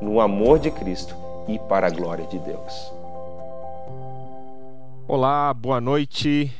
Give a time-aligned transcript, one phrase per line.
[0.00, 1.14] no amor de Cristo
[1.48, 2.92] e para a glória de Deus.
[5.06, 6.52] Olá, boa noite.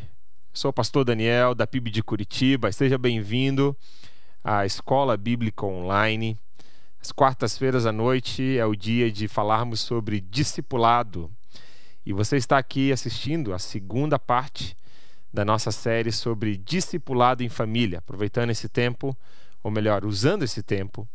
[0.53, 2.71] Sou o pastor Daniel da PIB de Curitiba.
[2.71, 3.77] Seja bem-vindo
[4.43, 6.39] à Escola Bíblica Online.
[7.01, 11.31] As quartas-feiras à noite é o dia de falarmos sobre discipulado.
[12.07, 14.77] E você está aqui assistindo a segunda parte
[15.33, 19.17] da nossa série sobre discipulado em família, aproveitando esse tempo,
[19.63, 21.09] ou melhor, usando esse tempo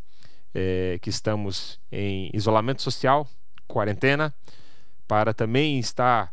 [0.53, 3.27] é, que estamos em isolamento social,
[3.67, 4.33] quarentena,
[5.07, 6.31] para também estar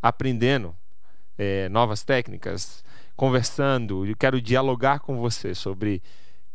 [0.00, 0.74] aprendendo
[1.38, 2.84] é, novas técnicas,
[3.16, 4.06] conversando.
[4.06, 6.02] Eu quero dialogar com você sobre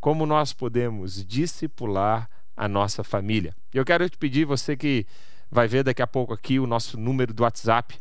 [0.00, 3.54] como nós podemos discipular a nossa família.
[3.72, 5.06] Eu quero te pedir, você que
[5.50, 7.98] vai ver daqui a pouco aqui o nosso número do WhatsApp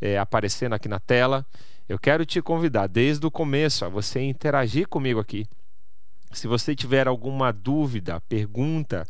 [0.00, 1.46] é, aparecendo aqui na tela.
[1.88, 5.46] Eu quero te convidar desde o começo a você interagir comigo aqui
[6.32, 9.06] se você tiver alguma dúvida, pergunta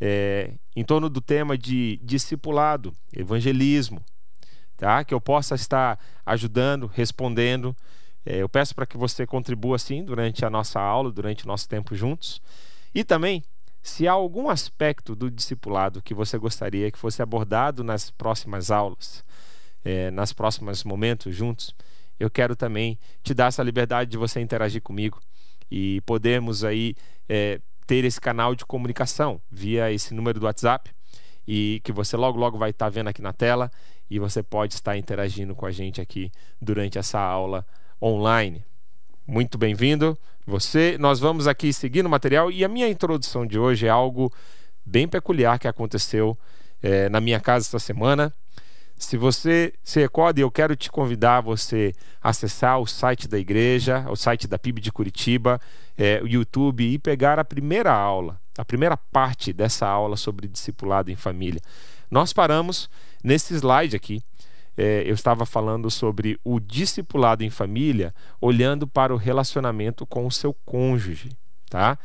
[0.00, 4.02] é, em torno do tema de discipulado, evangelismo,
[4.76, 5.04] tá?
[5.04, 7.76] que eu possa estar ajudando, respondendo.
[8.24, 11.68] É, eu peço para que você contribua assim durante a nossa aula, durante o nosso
[11.68, 12.40] tempo juntos.
[12.94, 13.42] E também,
[13.82, 19.24] se há algum aspecto do discipulado que você gostaria que fosse abordado nas próximas aulas,
[19.84, 21.74] é, nas próximos momentos juntos,
[22.18, 25.20] eu quero também te dar essa liberdade de você interagir comigo
[25.70, 26.94] e podemos aí
[27.28, 30.90] é, ter esse canal de comunicação via esse número do WhatsApp
[31.46, 33.70] e que você logo logo vai estar vendo aqui na tela
[34.10, 36.30] e você pode estar interagindo com a gente aqui
[36.60, 37.64] durante essa aula
[38.02, 38.64] online.
[39.26, 40.18] Muito bem-vindo.
[40.46, 44.32] Você, nós vamos aqui seguindo o material e a minha introdução de hoje é algo
[44.84, 46.36] bem peculiar que aconteceu
[46.82, 48.32] é, na minha casa esta semana.
[49.00, 54.04] Se você se recorda, eu quero te convidar a você acessar o site da igreja,
[54.10, 55.58] o site da PIB de Curitiba,
[55.96, 61.10] é, o YouTube e pegar a primeira aula, a primeira parte dessa aula sobre discipulado
[61.10, 61.62] em família.
[62.10, 62.90] Nós paramos
[63.24, 64.22] nesse slide aqui.
[64.76, 70.30] É, eu estava falando sobre o discipulado em família, olhando para o relacionamento com o
[70.30, 71.30] seu cônjuge,
[71.70, 71.98] tá?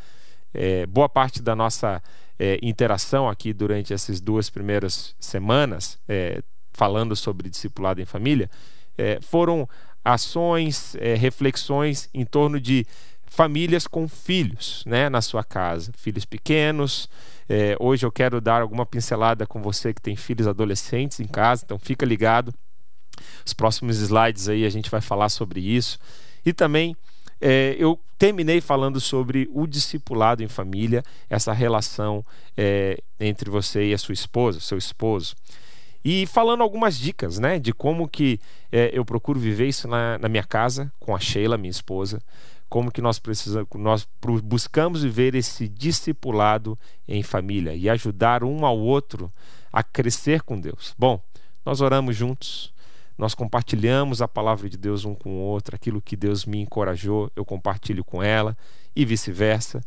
[0.53, 2.01] É, boa parte da nossa
[2.39, 6.41] é, interação aqui durante essas duas primeiras semanas é,
[6.75, 8.49] falando sobre discipulado em família,
[8.97, 9.67] é, foram
[10.03, 12.85] ações, é, reflexões em torno de
[13.25, 17.09] famílias com filhos né, na sua casa, filhos pequenos.
[17.49, 21.63] É, hoje eu quero dar alguma pincelada com você que tem filhos adolescentes em casa,
[21.65, 22.53] então fica ligado.
[23.45, 25.97] Os próximos slides aí a gente vai falar sobre isso.
[26.45, 26.95] E também
[27.41, 32.25] é, eu terminei falando sobre o discipulado em família, essa relação
[32.55, 35.35] é, entre você e a sua esposa, seu esposo.
[36.07, 38.39] E falando algumas dicas, né, de como que
[38.71, 42.21] é, eu procuro viver isso na, na, minha casa com a Sheila, minha esposa,
[42.69, 44.07] como que nós precisamos, nós
[44.43, 46.77] buscamos viver esse discipulado
[47.07, 49.33] em família e ajudar um ao outro
[49.73, 50.93] a crescer com Deus.
[50.95, 51.19] Bom,
[51.65, 52.71] nós oramos juntos,
[53.17, 57.31] nós compartilhamos a palavra de Deus um com o outro, aquilo que Deus me encorajou,
[57.35, 58.55] eu compartilho com ela
[58.95, 59.81] e vice-versa.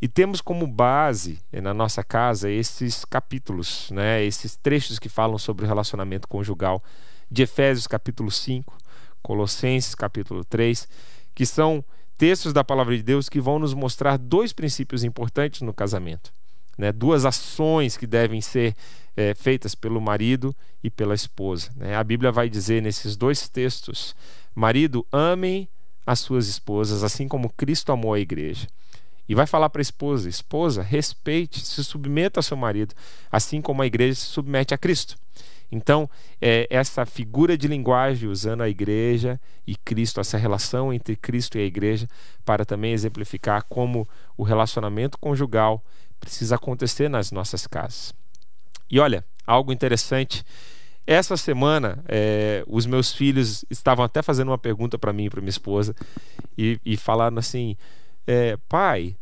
[0.00, 5.38] E temos como base eh, na nossa casa esses capítulos, né, esses trechos que falam
[5.38, 6.82] sobre o relacionamento conjugal
[7.28, 8.76] de Efésios capítulo 5,
[9.20, 10.88] Colossenses capítulo 3,
[11.34, 11.84] que são
[12.16, 16.32] textos da palavra de Deus que vão nos mostrar dois princípios importantes no casamento.
[16.76, 18.76] Né, duas ações que devem ser
[19.16, 21.72] é, feitas pelo marido e pela esposa.
[21.74, 21.96] Né?
[21.96, 24.14] A Bíblia vai dizer nesses dois textos:
[24.54, 25.68] marido, amem
[26.06, 28.68] as suas esposas, assim como Cristo amou a igreja.
[29.28, 32.94] E vai falar para a esposa: esposa, respeite, se submeta ao seu marido,
[33.30, 35.16] assim como a igreja se submete a Cristo.
[35.70, 36.08] Então,
[36.40, 41.60] é, essa figura de linguagem usando a igreja e Cristo, essa relação entre Cristo e
[41.60, 42.08] a igreja,
[42.42, 45.84] para também exemplificar como o relacionamento conjugal
[46.18, 48.14] precisa acontecer nas nossas casas.
[48.90, 50.42] E olha, algo interessante
[51.06, 55.40] essa semana, é, os meus filhos estavam até fazendo uma pergunta para mim e para
[55.40, 55.94] minha esposa
[56.56, 57.78] e, e falaram assim:
[58.28, 59.16] é, pai,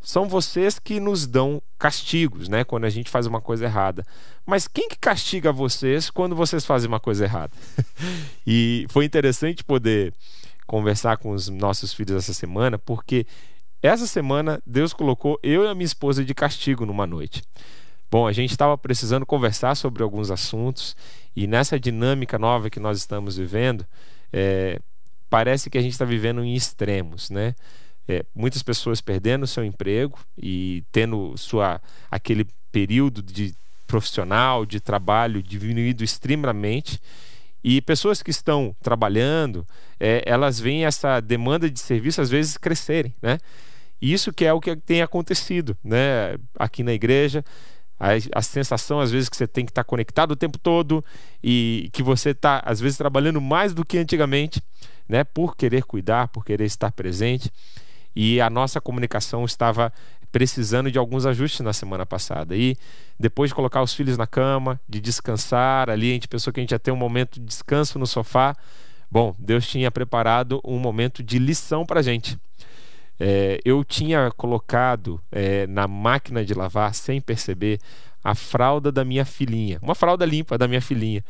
[0.00, 4.06] são vocês que nos dão castigos, né, quando a gente faz uma coisa errada.
[4.46, 7.52] Mas quem que castiga vocês quando vocês fazem uma coisa errada?
[8.46, 10.14] e foi interessante poder
[10.66, 13.26] conversar com os nossos filhos essa semana, porque
[13.82, 17.42] essa semana Deus colocou eu e a minha esposa de castigo numa noite.
[18.10, 20.96] Bom, a gente estava precisando conversar sobre alguns assuntos
[21.36, 23.86] e nessa dinâmica nova que nós estamos vivendo,
[24.32, 24.80] é,
[25.28, 27.54] parece que a gente está vivendo em extremos, né?
[28.08, 31.78] É, muitas pessoas perdendo seu emprego e tendo sua
[32.10, 33.54] aquele período de
[33.88, 37.00] profissional de trabalho diminuído extremamente.
[37.64, 39.66] E pessoas que estão trabalhando
[39.98, 43.38] é, elas veem essa demanda de serviço às vezes crescerem né?
[44.00, 47.44] Isso que é o que tem acontecido né aqui na igreja.
[47.98, 51.04] A, a sensação às vezes que você tem que estar conectado o tempo todo
[51.42, 54.62] e que você está às vezes trabalhando mais do que antigamente
[55.08, 57.50] né por querer cuidar por querer estar presente
[58.14, 59.92] e a nossa comunicação estava
[60.30, 62.56] precisando de alguns ajustes na semana passada.
[62.56, 62.76] E
[63.18, 66.62] depois de colocar os filhos na cama, de descansar ali, a gente pensou que a
[66.62, 68.56] gente ia ter um momento de descanso no sofá.
[69.10, 72.38] Bom, Deus tinha preparado um momento de lição para a gente.
[73.18, 77.80] É, eu tinha colocado é, na máquina de lavar, sem perceber,
[78.22, 81.24] a fralda da minha filhinha, uma fralda limpa da minha filhinha.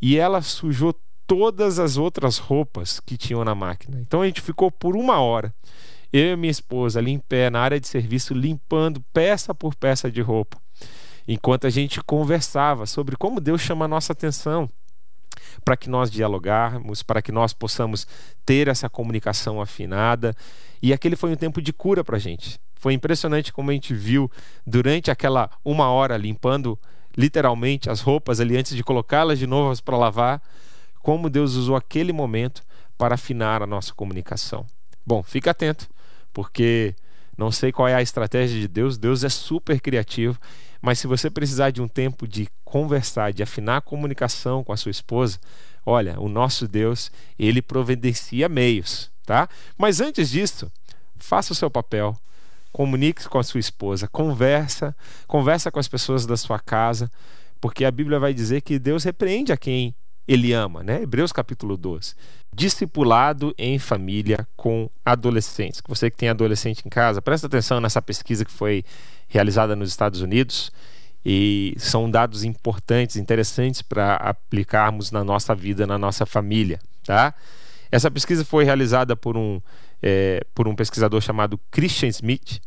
[0.00, 0.94] E ela sujou
[1.26, 4.00] todas as outras roupas que tinham na máquina.
[4.00, 5.54] Então a gente ficou por uma hora
[6.12, 10.10] eu e minha esposa ali em pé na área de serviço, limpando peça por peça
[10.10, 10.58] de roupa,
[11.26, 14.68] enquanto a gente conversava sobre como Deus chama a nossa atenção
[15.64, 18.06] para que nós dialogarmos, para que nós possamos
[18.44, 20.34] ter essa comunicação afinada.
[20.82, 22.58] E aquele foi um tempo de cura para a gente.
[22.74, 24.30] Foi impressionante como a gente viu
[24.66, 26.78] durante aquela uma hora limpando
[27.16, 30.42] literalmente as roupas ali antes de colocá-las de novo para lavar,
[31.02, 32.62] como Deus usou aquele momento
[32.96, 34.64] para afinar a nossa comunicação.
[35.04, 35.88] Bom, fica atento
[36.32, 36.94] porque
[37.36, 40.38] não sei qual é a estratégia de Deus, Deus é super criativo,
[40.82, 44.76] mas se você precisar de um tempo de conversar, de afinar a comunicação com a
[44.76, 45.38] sua esposa,
[45.84, 49.48] olha, o nosso Deus, ele providencia meios, tá?
[49.76, 50.70] Mas antes disso,
[51.16, 52.16] faça o seu papel,
[52.72, 57.10] comunique-se com a sua esposa, conversa, conversa com as pessoas da sua casa,
[57.60, 59.94] porque a Bíblia vai dizer que Deus repreende a quem
[60.26, 61.02] ele ama, né?
[61.02, 62.14] Hebreus capítulo 12.
[62.52, 65.80] Discipulado em família com adolescentes.
[65.88, 68.84] Você que tem adolescente em casa, presta atenção nessa pesquisa que foi
[69.28, 70.70] realizada nos Estados Unidos
[71.24, 77.34] e são dados importantes, interessantes para aplicarmos na nossa vida, na nossa família, tá?
[77.92, 79.60] Essa pesquisa foi realizada por um,
[80.02, 82.60] é, por um pesquisador chamado Christian Smith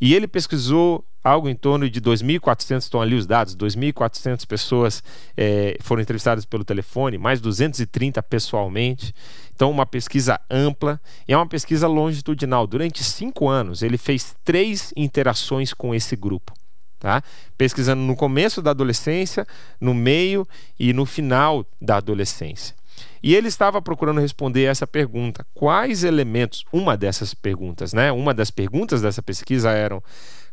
[0.00, 5.02] e ele pesquisou algo em torno de 2.400, estão ali os dados, 2.400 pessoas
[5.34, 9.14] é, foram entrevistadas pelo telefone, mais 230 pessoalmente.
[9.54, 12.66] Então, uma pesquisa ampla e é uma pesquisa longitudinal.
[12.66, 16.52] Durante cinco anos, ele fez três interações com esse grupo.
[16.98, 17.22] Tá?
[17.56, 19.46] Pesquisando no começo da adolescência,
[19.80, 20.46] no meio
[20.78, 22.74] e no final da adolescência.
[23.22, 26.64] E ele estava procurando responder essa pergunta: quais elementos?
[26.72, 28.12] Uma dessas perguntas, né?
[28.12, 30.02] Uma das perguntas dessa pesquisa eram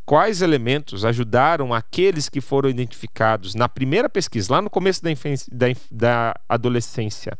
[0.04, 5.10] quais elementos ajudaram aqueles que foram identificados na primeira pesquisa, lá no começo da,
[5.50, 7.38] da, da adolescência,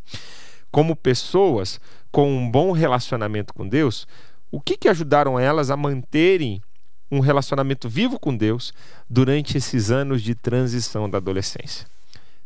[0.70, 1.80] como pessoas
[2.10, 4.06] com um bom relacionamento com Deus,
[4.50, 6.62] o que, que ajudaram elas a manterem
[7.10, 8.72] um relacionamento vivo com Deus
[9.08, 11.86] durante esses anos de transição da adolescência?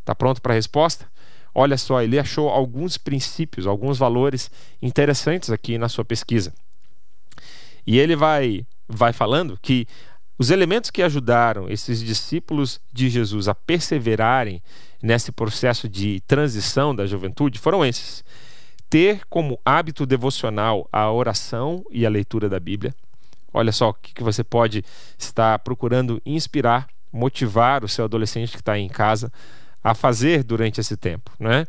[0.01, 1.07] Está pronto para a resposta?
[1.59, 4.51] Olha só, ele achou alguns princípios, alguns valores
[4.83, 6.53] interessantes aqui na sua pesquisa.
[7.87, 9.87] E ele vai vai falando que
[10.39, 14.63] os elementos que ajudaram esses discípulos de Jesus a perseverarem
[15.03, 18.23] nesse processo de transição da juventude foram esses:
[18.91, 22.95] ter como hábito devocional a oração e a leitura da Bíblia.
[23.51, 24.85] Olha só o que você pode
[25.17, 29.33] estar procurando inspirar, motivar o seu adolescente que está em casa
[29.91, 31.67] a fazer durante esse tempo, né?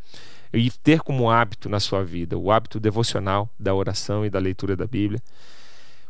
[0.54, 4.76] E ter como hábito na sua vida o hábito devocional da oração e da leitura
[4.76, 5.22] da Bíblia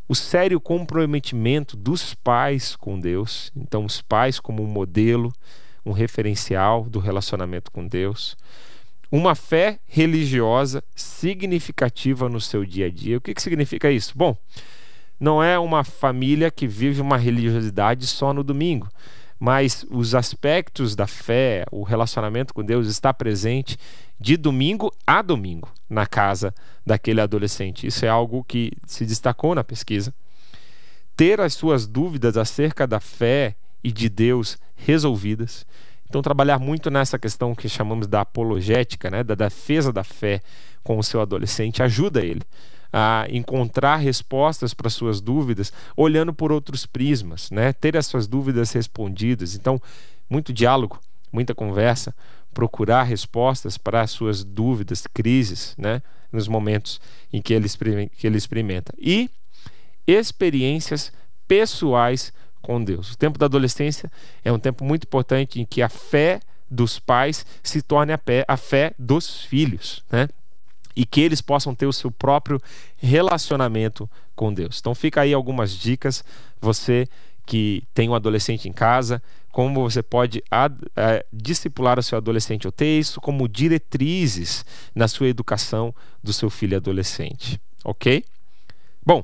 [0.08, 3.52] o sério comprometimento dos pais com Deus.
[3.56, 5.34] Então, os pais como um modelo,
[5.86, 8.38] um referencial do relacionamento com Deus.
[9.12, 13.18] Uma fé religiosa significativa no seu dia a dia.
[13.18, 14.14] O que, que significa isso?
[14.16, 14.38] Bom,
[15.20, 18.88] não é uma família que vive uma religiosidade só no domingo,
[19.40, 23.78] mas os aspectos da fé, o relacionamento com Deus está presente
[24.20, 26.54] de domingo a domingo na casa
[26.86, 27.86] daquele adolescente.
[27.86, 30.14] Isso é algo que se destacou na pesquisa.
[31.16, 35.66] Ter as suas dúvidas acerca da fé e de Deus resolvidas.
[36.10, 40.42] Então, trabalhar muito nessa questão que chamamos da apologética, né, da defesa da fé
[40.84, 42.42] com o seu adolescente, ajuda ele
[42.92, 48.72] a encontrar respostas para suas dúvidas olhando por outros prismas, né, ter as suas dúvidas
[48.72, 49.56] respondidas.
[49.56, 49.82] Então,
[50.30, 51.00] muito diálogo,
[51.32, 52.14] muita conversa,
[52.54, 56.02] procurar respostas para as suas dúvidas, crises, né,
[56.32, 57.00] nos momentos
[57.32, 57.68] em que ele,
[58.18, 58.94] que ele experimenta.
[58.98, 59.30] E
[60.08, 61.12] experiências
[61.48, 63.14] pessoais com Deus.
[63.14, 64.12] O tempo da adolescência
[64.44, 66.40] é um tempo muito importante em que a fé
[66.70, 70.28] dos pais se torne a fé, a fé dos filhos, né?
[70.98, 72.60] E que eles possam ter o seu próprio
[72.98, 74.80] relacionamento com Deus.
[74.80, 76.26] Então fica aí algumas dicas,
[76.60, 77.08] você
[77.46, 80.44] que tem um adolescente em casa, como você pode
[80.96, 86.50] é, discipular o seu adolescente ou ter isso como diretrizes na sua educação do seu
[86.50, 88.26] filho adolescente, ok?
[89.06, 89.24] Bom,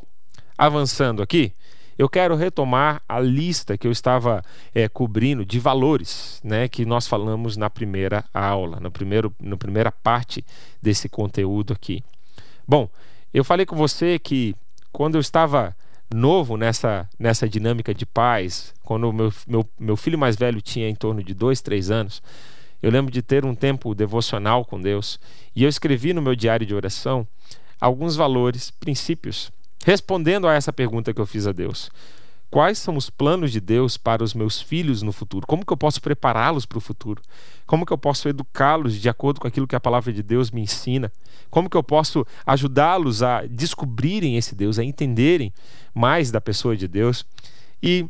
[0.57, 1.51] avançando aqui,
[1.97, 7.07] eu quero retomar a lista que eu estava é, cobrindo de valores, né, que nós
[7.07, 10.43] falamos na primeira aula, no primeiro, na primeira parte
[10.81, 12.03] desse conteúdo aqui.
[12.67, 12.89] Bom,
[13.33, 14.55] eu falei com você que
[14.91, 15.75] quando eu estava
[16.13, 20.95] novo nessa, nessa dinâmica de paz, quando meu, meu, meu filho mais velho tinha em
[20.95, 22.21] torno de dois, três anos,
[22.81, 25.19] eu lembro de ter um tempo devocional com Deus
[25.55, 27.25] e eu escrevi no meu diário de oração
[27.79, 29.51] alguns valores, princípios
[29.85, 31.91] Respondendo a essa pergunta que eu fiz a Deus,
[32.49, 35.45] quais são os planos de Deus para os meus filhos no futuro?
[35.45, 37.21] Como que eu posso prepará-los para o futuro?
[37.65, 40.61] Como que eu posso educá-los de acordo com aquilo que a palavra de Deus me
[40.61, 41.11] ensina?
[41.49, 45.51] Como que eu posso ajudá-los a descobrirem esse Deus, a entenderem
[45.93, 47.25] mais da pessoa de Deus?
[47.81, 48.05] E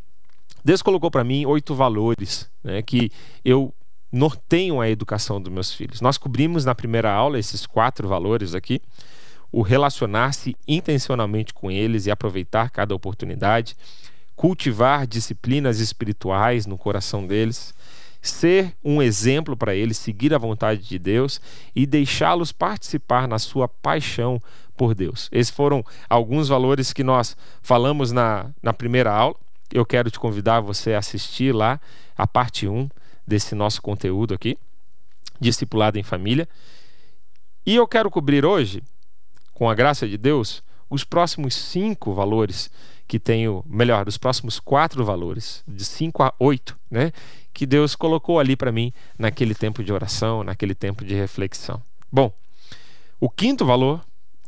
[0.64, 3.12] Deus colocou para mim oito valores né, que
[3.44, 3.74] eu
[4.12, 6.00] norteiam a educação dos meus filhos.
[6.00, 8.80] Nós cobrimos na primeira aula esses quatro valores aqui
[9.54, 13.78] o relacionar-se intencionalmente com eles e aproveitar cada oportunidade,
[14.36, 17.72] cultivar disciplinas espirituais no coração deles,
[18.20, 21.40] ser um exemplo para eles, seguir a vontade de Deus
[21.76, 24.42] e deixá-los participar na sua paixão
[24.76, 25.30] por Deus.
[25.32, 29.36] Esses foram alguns valores que nós falamos na, na primeira aula.
[29.72, 31.80] Eu quero te convidar você a assistir lá
[32.18, 32.90] a parte 1
[33.28, 34.58] desse nosso conteúdo aqui,
[35.40, 36.50] Discipulado em Família.
[37.64, 38.82] E eu quero cobrir hoje
[39.54, 42.70] com a graça de Deus, os próximos cinco valores
[43.08, 47.12] que tenho, melhor, os próximos quatro valores, de cinco a oito, né?
[47.54, 51.82] Que Deus colocou ali para mim naquele tempo de oração, naquele tempo de reflexão.
[52.12, 52.32] Bom,
[53.20, 54.04] o quinto valor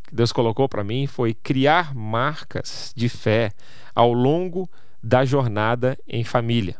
[0.08, 3.52] que Deus colocou para mim foi criar marcas de fé
[3.94, 4.70] ao longo
[5.02, 6.78] da jornada em família.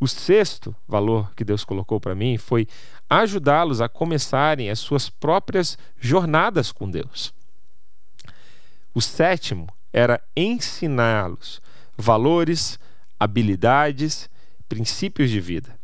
[0.00, 2.66] O sexto valor que Deus colocou para mim foi
[3.08, 7.32] ajudá-los a começarem as suas próprias jornadas com Deus.
[8.94, 11.60] O sétimo era ensiná-los
[11.96, 12.78] valores,
[13.18, 14.28] habilidades,
[14.68, 15.78] princípios de vida.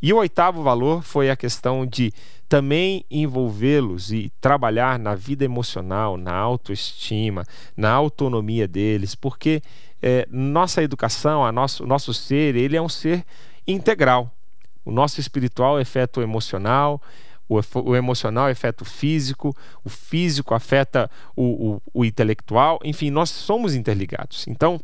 [0.00, 2.12] E o oitavo valor foi a questão de
[2.48, 7.44] também envolvê-los e trabalhar na vida emocional, na autoestima,
[7.76, 9.60] na autonomia deles, porque
[10.00, 13.24] é, nossa educação, a nosso, nosso ser, ele é um ser
[13.66, 14.32] integral.
[14.88, 16.98] O nosso espiritual afeta o emocional,
[17.46, 19.54] o, o emocional afeta o físico,
[19.84, 24.46] o físico afeta o, o, o intelectual, enfim, nós somos interligados.
[24.48, 24.80] Então,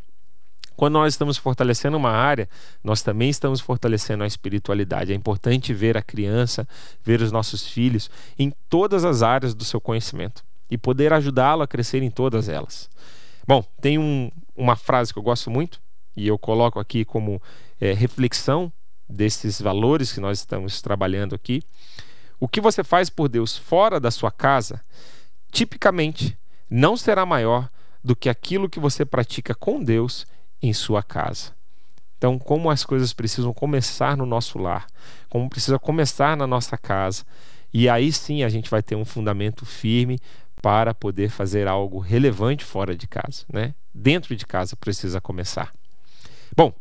[0.76, 2.46] quando nós estamos fortalecendo uma área,
[2.82, 5.10] nós também estamos fortalecendo a espiritualidade.
[5.10, 6.68] É importante ver a criança,
[7.02, 11.66] ver os nossos filhos em todas as áreas do seu conhecimento e poder ajudá-lo a
[11.66, 12.90] crescer em todas elas.
[13.48, 15.80] Bom, tem um, uma frase que eu gosto muito
[16.14, 17.40] e eu coloco aqui como
[17.80, 18.70] é, reflexão
[19.14, 21.62] desses valores que nós estamos trabalhando aqui.
[22.38, 24.82] O que você faz por Deus fora da sua casa,
[25.50, 26.36] tipicamente
[26.68, 27.70] não será maior
[28.02, 30.26] do que aquilo que você pratica com Deus
[30.60, 31.52] em sua casa.
[32.18, 34.86] Então, como as coisas precisam começar no nosso lar,
[35.28, 37.24] como precisa começar na nossa casa,
[37.72, 40.18] e aí sim a gente vai ter um fundamento firme
[40.62, 43.74] para poder fazer algo relevante fora de casa, né?
[43.92, 45.70] Dentro de casa precisa começar.
[46.56, 46.72] Bom,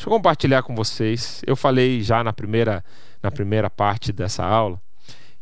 [0.00, 1.42] deixa eu compartilhar com vocês.
[1.46, 2.82] Eu falei já na primeira,
[3.22, 4.80] na primeira parte dessa aula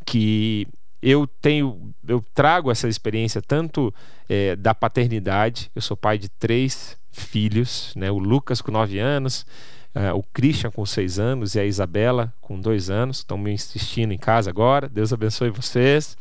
[0.04, 0.66] que
[1.00, 3.94] eu tenho, eu trago essa experiência tanto
[4.28, 5.70] é, da paternidade.
[5.76, 8.10] Eu sou pai de três filhos, né?
[8.10, 9.46] O Lucas com nove anos,
[9.94, 13.18] uh, o Christian com seis anos e a Isabela com dois anos.
[13.18, 14.88] Estão me insistindo em casa agora.
[14.88, 16.16] Deus abençoe vocês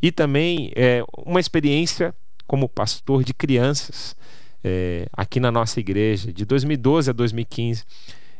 [0.00, 2.14] e também é, uma experiência
[2.46, 4.14] como pastor de crianças
[4.62, 6.32] é, aqui na nossa igreja.
[6.32, 7.84] De 2012 a 2015,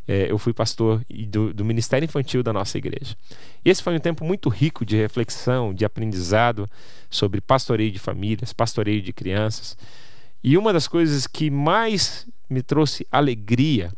[0.06, 3.14] é, eu fui pastor do, do, Ministério Infantil da nossa igreja.
[3.64, 6.68] E esse foi um tempo muito rico de reflexão, de aprendizado
[7.10, 9.76] sobre pastoreio de famílias, pastoreio de crianças.
[10.42, 13.92] E uma das coisas que mais me trouxe alegria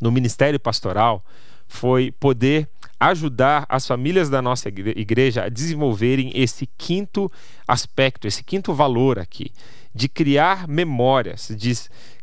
[0.00, 1.24] no ministério pastoral
[1.66, 2.68] foi poder
[3.10, 7.30] ajudar as famílias da nossa igreja a desenvolverem esse quinto
[7.66, 9.50] aspecto, esse quinto valor aqui,
[9.92, 11.72] de criar memórias, de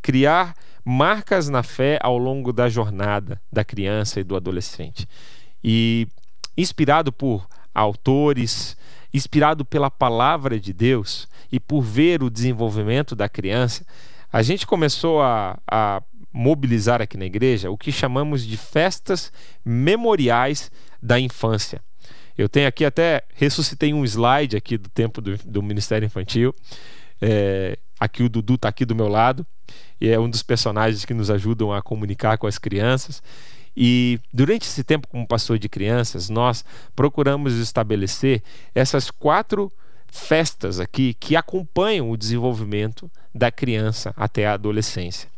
[0.02, 0.56] criar
[0.86, 5.08] marcas na fé ao longo da jornada da criança e do adolescente.
[5.62, 6.08] E
[6.58, 7.46] inspirado por
[7.76, 8.78] autores,
[9.14, 13.86] inspirado pela palavra de Deus e por ver o desenvolvimento da criança,
[14.32, 19.32] a gente começou a, a mobilizar aqui na igreja o que chamamos de festas
[19.66, 20.72] memoriais
[21.02, 21.82] da infância.
[22.38, 26.56] Eu tenho aqui até ressuscitei um slide aqui do tempo do, do Ministério Infantil.
[27.22, 29.46] É, aqui o Dudu está aqui do meu lado
[30.00, 33.22] e é um dos personagens que nos ajudam a comunicar com as crianças.
[33.76, 36.64] E durante esse tempo, como pastor de crianças, nós
[36.96, 38.42] procuramos estabelecer
[38.74, 39.72] essas quatro
[40.08, 45.30] festas aqui que acompanham o desenvolvimento da criança até a adolescência.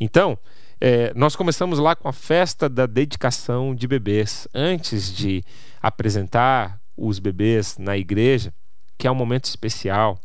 [0.00, 0.38] Então,
[0.80, 5.44] é, nós começamos lá com a festa da dedicação de bebês, antes de
[5.82, 8.52] apresentar os bebês na igreja,
[8.96, 10.18] que é um momento especial.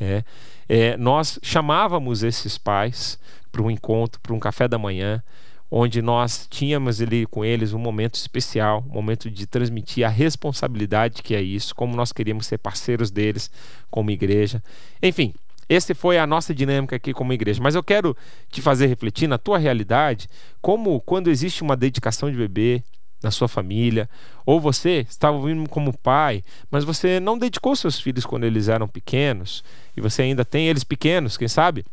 [0.00, 0.24] É,
[0.66, 3.18] é, nós chamávamos esses pais
[3.52, 5.22] para um encontro, para um café da manhã,
[5.70, 11.22] onde nós tínhamos ali com eles um momento especial, um momento de transmitir a responsabilidade
[11.22, 13.50] que é isso, como nós queríamos ser parceiros deles
[13.90, 14.62] como igreja.
[15.02, 15.34] Enfim,
[15.68, 17.62] essa foi a nossa dinâmica aqui como igreja.
[17.62, 18.16] Mas eu quero
[18.50, 20.28] te fazer refletir na tua realidade,
[20.60, 22.82] como quando existe uma dedicação de bebê
[23.22, 24.08] na sua família,
[24.46, 28.86] ou você estava ouvindo como pai, mas você não dedicou seus filhos quando eles eram
[28.86, 29.64] pequenos,
[29.96, 31.84] e você ainda tem eles pequenos, quem sabe?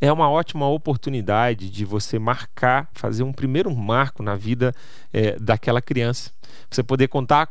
[0.00, 4.74] É uma ótima oportunidade de você marcar, fazer um primeiro marco na vida
[5.12, 6.30] é, daquela criança.
[6.70, 7.48] Você poder contar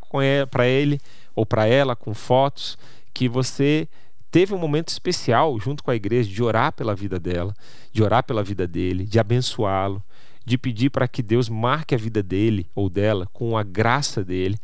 [0.51, 0.99] para ele
[1.35, 2.77] ou para ela com fotos
[3.13, 3.87] que você
[4.33, 7.53] teve um momento especial junto com a igreja de orar pela vida dela,
[7.91, 10.01] de orar pela vida dele, de abençoá-lo,
[10.43, 14.57] de pedir para que Deus marque a vida dele ou dela com a graça dele.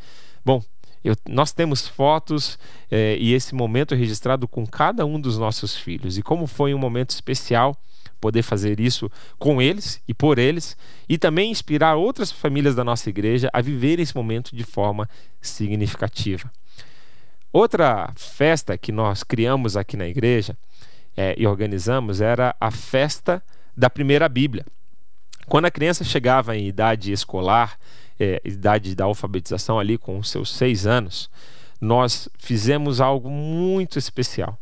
[0.44, 0.64] Bom,
[1.04, 2.58] eu, nós temos fotos
[2.90, 6.18] é, e esse momento registrado com cada um dos nossos filhos.
[6.18, 7.78] E como foi um momento especial
[8.20, 10.76] poder fazer isso com eles e por eles,
[11.08, 15.08] e também inspirar outras famílias da nossa igreja a viver esse momento de forma
[15.40, 16.52] significativa.
[17.52, 20.58] Outra festa que nós criamos aqui na igreja
[21.18, 23.44] é, e organizamos era a festa
[23.76, 24.66] da primeira Bíblia.
[25.48, 27.80] Quando a criança chegava em idade escolar,
[28.20, 31.30] é, idade da alfabetização ali com os seus seis anos,
[31.82, 34.60] nós fizemos algo muito especial.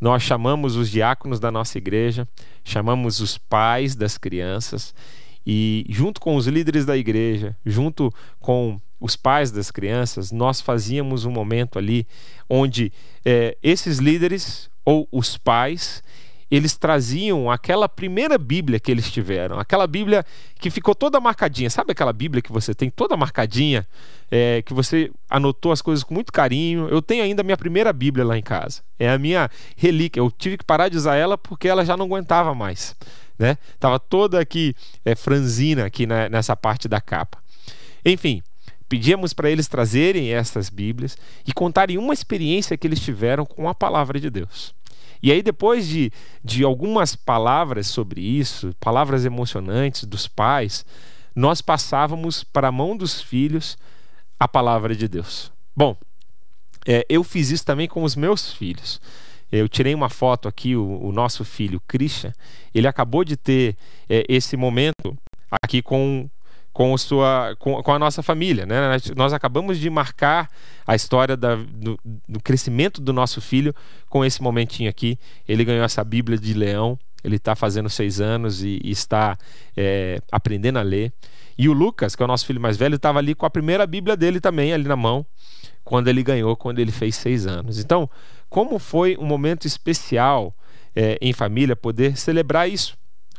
[0.00, 2.26] Nós chamamos os diáconos da nossa igreja,
[2.64, 4.94] chamamos os pais das crianças
[5.46, 11.24] e, junto com os líderes da igreja, junto com os pais das crianças, nós fazíamos
[11.24, 12.06] um momento ali
[12.48, 12.92] onde
[13.24, 16.02] é, esses líderes ou os pais
[16.48, 20.22] eles traziam aquela primeira Bíblia que eles tiveram, aquela Bíblia
[20.60, 21.70] que ficou toda marcadinha.
[21.70, 23.88] Sabe aquela Bíblia que você tem toda marcadinha,
[24.30, 26.88] é, que você anotou as coisas com muito carinho?
[26.90, 28.82] Eu tenho ainda a minha primeira Bíblia lá em casa.
[28.98, 30.20] É a minha relíquia.
[30.20, 32.94] Eu tive que parar de usar ela porque ela já não aguentava mais.
[33.38, 33.56] Né?
[33.80, 34.74] Tava toda aqui
[35.06, 37.38] é, franzina aqui na, nessa parte da capa.
[38.04, 38.42] Enfim,
[38.92, 43.74] Pedíamos para eles trazerem essas Bíblias e contarem uma experiência que eles tiveram com a
[43.74, 44.74] palavra de Deus.
[45.22, 46.12] E aí, depois de,
[46.44, 50.84] de algumas palavras sobre isso, palavras emocionantes dos pais,
[51.34, 53.78] nós passávamos para a mão dos filhos
[54.38, 55.50] a palavra de Deus.
[55.74, 55.96] Bom,
[56.86, 59.00] é, eu fiz isso também com os meus filhos.
[59.50, 62.34] Eu tirei uma foto aqui, o, o nosso filho Christian,
[62.74, 63.74] ele acabou de ter
[64.06, 65.16] é, esse momento
[65.62, 66.28] aqui com
[66.72, 68.64] com, sua, com, com, a nossa família.
[68.64, 68.76] Né?
[69.14, 70.48] Nós acabamos de marcar
[70.86, 73.74] a história da, do, do, crescimento do nosso filho
[74.08, 75.18] com esse momentinho aqui.
[75.46, 79.36] Ele ganhou essa Bíblia de leão, ele está fazendo seis anos e, e está
[79.76, 81.12] é, aprendendo a ler.
[81.56, 83.86] E o Lucas, que é o nosso filho mais velho, estava ali com a primeira
[83.86, 85.24] Bíblia dele também, ali na mão,
[85.84, 87.78] quando ele ganhou, quando ele fez seis anos.
[87.78, 88.08] Então,
[88.48, 90.54] como foi um momento especial
[90.96, 92.96] é, em família poder celebrar isso?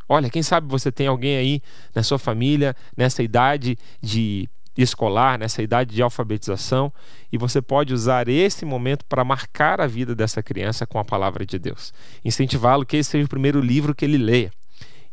[0.07, 1.61] Olha, quem sabe você tem alguém aí
[1.93, 6.91] na sua família, nessa idade de escolar, nessa idade de alfabetização,
[7.31, 11.45] e você pode usar esse momento para marcar a vida dessa criança com a palavra
[11.45, 11.93] de Deus.
[12.25, 14.51] Incentivá-lo que esse seja o primeiro livro que ele leia.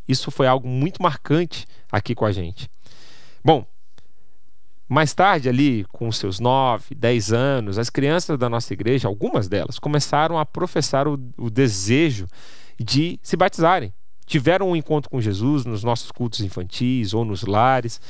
[0.08, 2.70] Isso foi algo muito marcante aqui com a gente.
[3.44, 3.66] Bom,
[4.88, 9.78] mais tarde, ali, com seus 9, 10 anos, as crianças da nossa igreja, algumas delas,
[9.78, 12.26] começaram a professar o, o desejo
[12.78, 13.92] de se batizarem
[14.30, 18.00] tiveram um encontro com Jesus nos nossos cultos infantis ou nos lares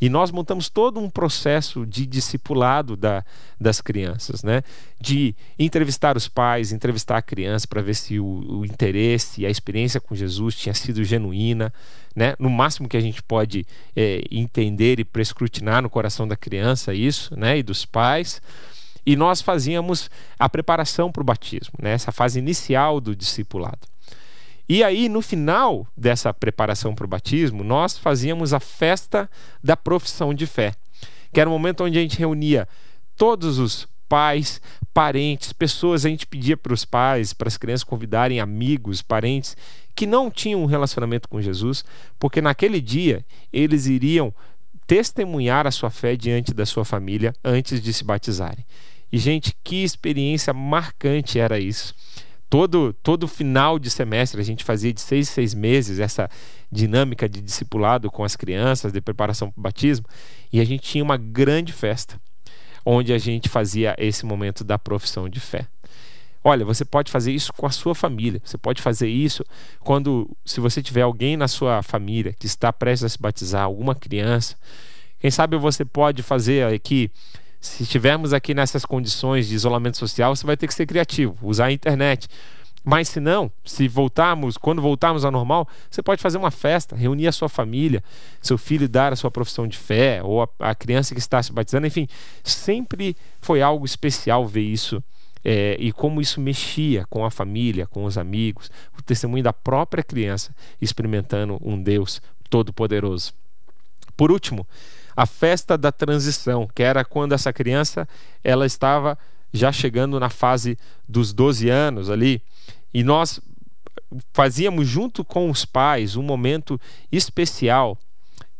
[0.00, 3.22] E nós montamos todo um processo de discipulado da,
[3.60, 4.62] das crianças, né?
[4.98, 9.50] De entrevistar os pais, entrevistar a criança para ver se o, o interesse e a
[9.50, 11.72] experiência com Jesus tinha sido genuína,
[12.14, 12.34] né?
[12.38, 17.34] No máximo que a gente pode é, entender e prescrutinar no coração da criança isso,
[17.38, 17.58] né?
[17.58, 18.40] E dos pais.
[19.04, 21.92] E nós fazíamos a preparação para o batismo, né?
[21.92, 23.95] Essa fase inicial do discipulado.
[24.68, 29.30] E aí, no final dessa preparação para o batismo, nós fazíamos a festa
[29.62, 30.74] da profissão de fé,
[31.32, 32.66] que era um momento onde a gente reunia
[33.16, 34.60] todos os pais,
[34.92, 39.56] parentes, pessoas, a gente pedia para os pais, para as crianças convidarem amigos, parentes
[39.94, 41.84] que não tinham um relacionamento com Jesus,
[42.18, 44.34] porque naquele dia eles iriam
[44.86, 48.64] testemunhar a sua fé diante da sua família antes de se batizarem.
[49.10, 51.94] E gente, que experiência marcante era isso
[52.48, 56.28] todo todo final de semestre a gente fazia de seis seis meses essa
[56.70, 60.06] dinâmica de discipulado com as crianças de preparação para o batismo
[60.52, 62.20] e a gente tinha uma grande festa
[62.84, 65.66] onde a gente fazia esse momento da profissão de fé.
[66.44, 69.44] Olha você pode fazer isso com a sua família você pode fazer isso
[69.80, 73.94] quando se você tiver alguém na sua família que está prestes a se batizar alguma
[73.94, 74.56] criança
[75.18, 77.10] quem sabe você pode fazer aqui
[77.60, 81.66] se estivermos aqui nessas condições de isolamento social, você vai ter que ser criativo, usar
[81.66, 82.28] a internet.
[82.84, 87.26] Mas se não, se voltarmos, quando voltarmos ao normal, você pode fazer uma festa, reunir
[87.26, 88.02] a sua família,
[88.40, 91.52] seu filho dar a sua profissão de fé, ou a, a criança que está se
[91.52, 92.06] batizando, enfim,
[92.44, 95.02] sempre foi algo especial ver isso
[95.44, 100.02] é, e como isso mexia com a família, com os amigos, o testemunho da própria
[100.02, 103.32] criança experimentando um Deus todo-poderoso.
[104.16, 104.66] Por último,
[105.16, 108.06] a festa da transição, que era quando essa criança
[108.44, 109.18] ela estava
[109.52, 110.76] já chegando na fase
[111.08, 112.42] dos 12 anos ali,
[112.92, 113.40] e nós
[114.32, 117.98] fazíamos junto com os pais um momento especial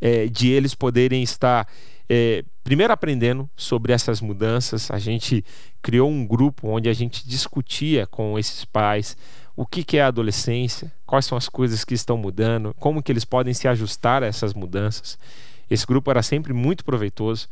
[0.00, 1.68] é, de eles poderem estar
[2.08, 4.90] é, primeiro aprendendo sobre essas mudanças.
[4.90, 5.44] A gente
[5.82, 9.16] criou um grupo onde a gente discutia com esses pais
[9.54, 13.10] o que, que é a adolescência, quais são as coisas que estão mudando, como que
[13.10, 15.18] eles podem se ajustar a essas mudanças.
[15.70, 17.48] Esse grupo era sempre muito proveitoso.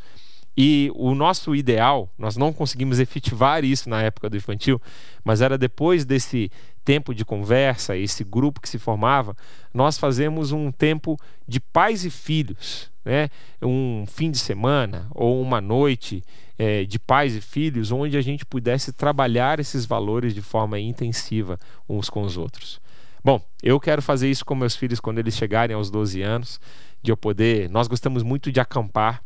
[0.57, 4.81] E o nosso ideal, nós não conseguimos efetivar isso na época do infantil,
[5.25, 6.51] mas era depois desse
[6.85, 9.37] tempo de conversa, esse grupo que se formava,
[9.73, 13.31] nós fazemos um tempo de pais e filhos, né?
[13.61, 16.23] um fim de semana ou uma noite
[16.57, 21.59] é, de pais e filhos, onde a gente pudesse trabalhar esses valores de forma intensiva
[21.89, 22.81] uns com os outros.
[23.25, 26.61] Bom, eu quero fazer isso com meus filhos quando eles chegarem aos 12 anos
[27.05, 27.69] de eu poder.
[27.69, 29.23] Nós gostamos muito de acampar,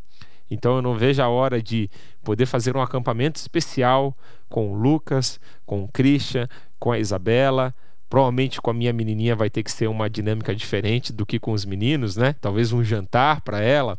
[0.50, 1.88] então eu não vejo a hora de
[2.24, 4.16] poder fazer um acampamento especial
[4.48, 7.74] com o Lucas, com o Christian, com a Isabela.
[8.10, 11.52] Provavelmente com a minha menininha vai ter que ser uma dinâmica diferente do que com
[11.52, 12.34] os meninos, né?
[12.40, 13.98] Talvez um jantar para ela,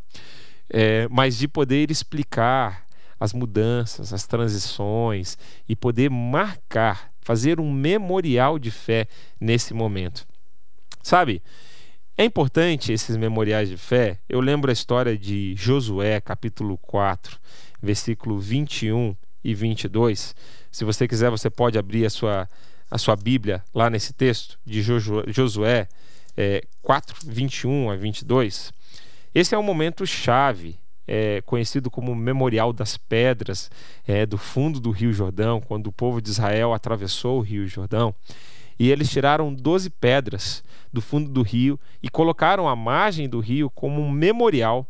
[0.70, 2.86] é, mas de poder explicar
[3.20, 5.38] as mudanças, as transições
[5.68, 9.08] e poder marcar, fazer um memorial de fé
[9.40, 10.26] nesse momento.
[11.04, 11.42] Sabe?
[12.20, 14.20] É importante esses memoriais de fé.
[14.28, 17.40] Eu lembro a história de Josué, capítulo 4,
[17.82, 20.36] versículo 21 e 22.
[20.70, 22.50] Se você quiser, você pode abrir a sua,
[22.92, 25.88] a sua Bíblia lá nesse texto de Josué
[26.36, 28.74] é, 4, 21 a 22.
[29.34, 30.78] Esse é um momento chave,
[31.08, 33.72] é, conhecido como Memorial das Pedras,
[34.06, 38.14] é, do fundo do Rio Jordão, quando o povo de Israel atravessou o Rio Jordão.
[38.80, 43.70] E eles tiraram 12 pedras do fundo do rio e colocaram a margem do rio
[43.70, 44.88] como um memorial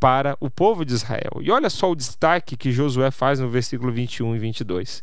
[0.00, 1.40] para o povo de Israel.
[1.40, 5.02] E olha só o destaque que Josué faz no versículo 21 e 22.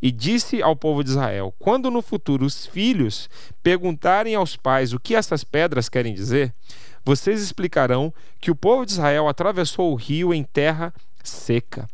[0.00, 3.30] E disse ao povo de Israel: Quando no futuro os filhos
[3.62, 6.52] perguntarem aos pais o que essas pedras querem dizer,
[7.04, 11.88] vocês explicarão que o povo de Israel atravessou o rio em terra seca.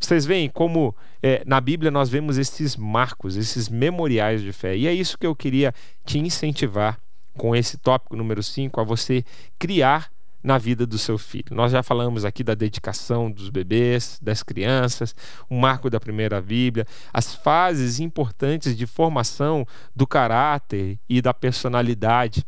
[0.00, 4.74] Vocês veem como é, na Bíblia nós vemos esses marcos, esses memoriais de fé.
[4.74, 6.98] E é isso que eu queria te incentivar
[7.36, 9.24] com esse tópico número 5, a você
[9.58, 10.10] criar
[10.42, 11.54] na vida do seu filho.
[11.54, 15.14] Nós já falamos aqui da dedicação dos bebês, das crianças,
[15.48, 22.44] o marco da primeira Bíblia, as fases importantes de formação do caráter e da personalidade.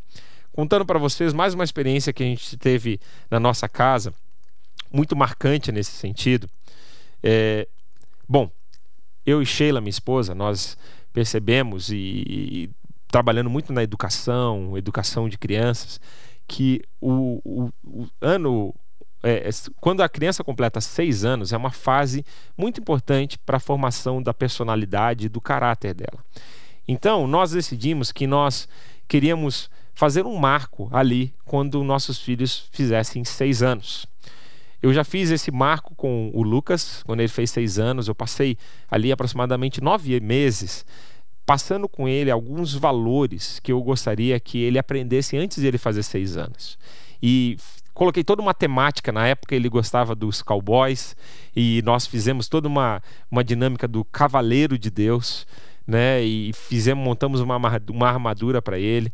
[0.51, 4.13] Contando para vocês mais uma experiência que a gente teve na nossa casa,
[4.91, 6.49] muito marcante nesse sentido.
[7.23, 7.67] É,
[8.27, 8.51] bom,
[9.25, 10.77] eu e Sheila, minha esposa, nós
[11.13, 12.69] percebemos e, e
[13.07, 16.01] trabalhando muito na educação, educação de crianças,
[16.47, 18.73] que o, o, o ano
[19.23, 22.25] é, quando a criança completa seis anos, é uma fase
[22.57, 26.23] muito importante para a formação da personalidade e do caráter dela.
[26.85, 28.67] Então, nós decidimos que nós
[29.07, 34.05] queríamos fazer um marco ali quando nossos filhos fizessem seis anos.
[34.83, 38.09] Eu já fiz esse marco com o Lucas, quando ele fez seis anos.
[38.09, 38.57] Eu passei
[38.91, 40.85] ali aproximadamente nove meses
[41.45, 46.03] passando com ele alguns valores que eu gostaria que ele aprendesse antes de ele fazer
[46.03, 46.77] seis anos.
[47.21, 47.55] E
[47.93, 49.09] coloquei toda uma temática.
[49.09, 51.15] Na época ele gostava dos cowboys
[51.55, 55.47] e nós fizemos toda uma, uma dinâmica do cavaleiro de Deus,
[55.87, 56.21] né?
[56.21, 57.55] E fizemos, montamos uma,
[57.89, 59.13] uma armadura para ele.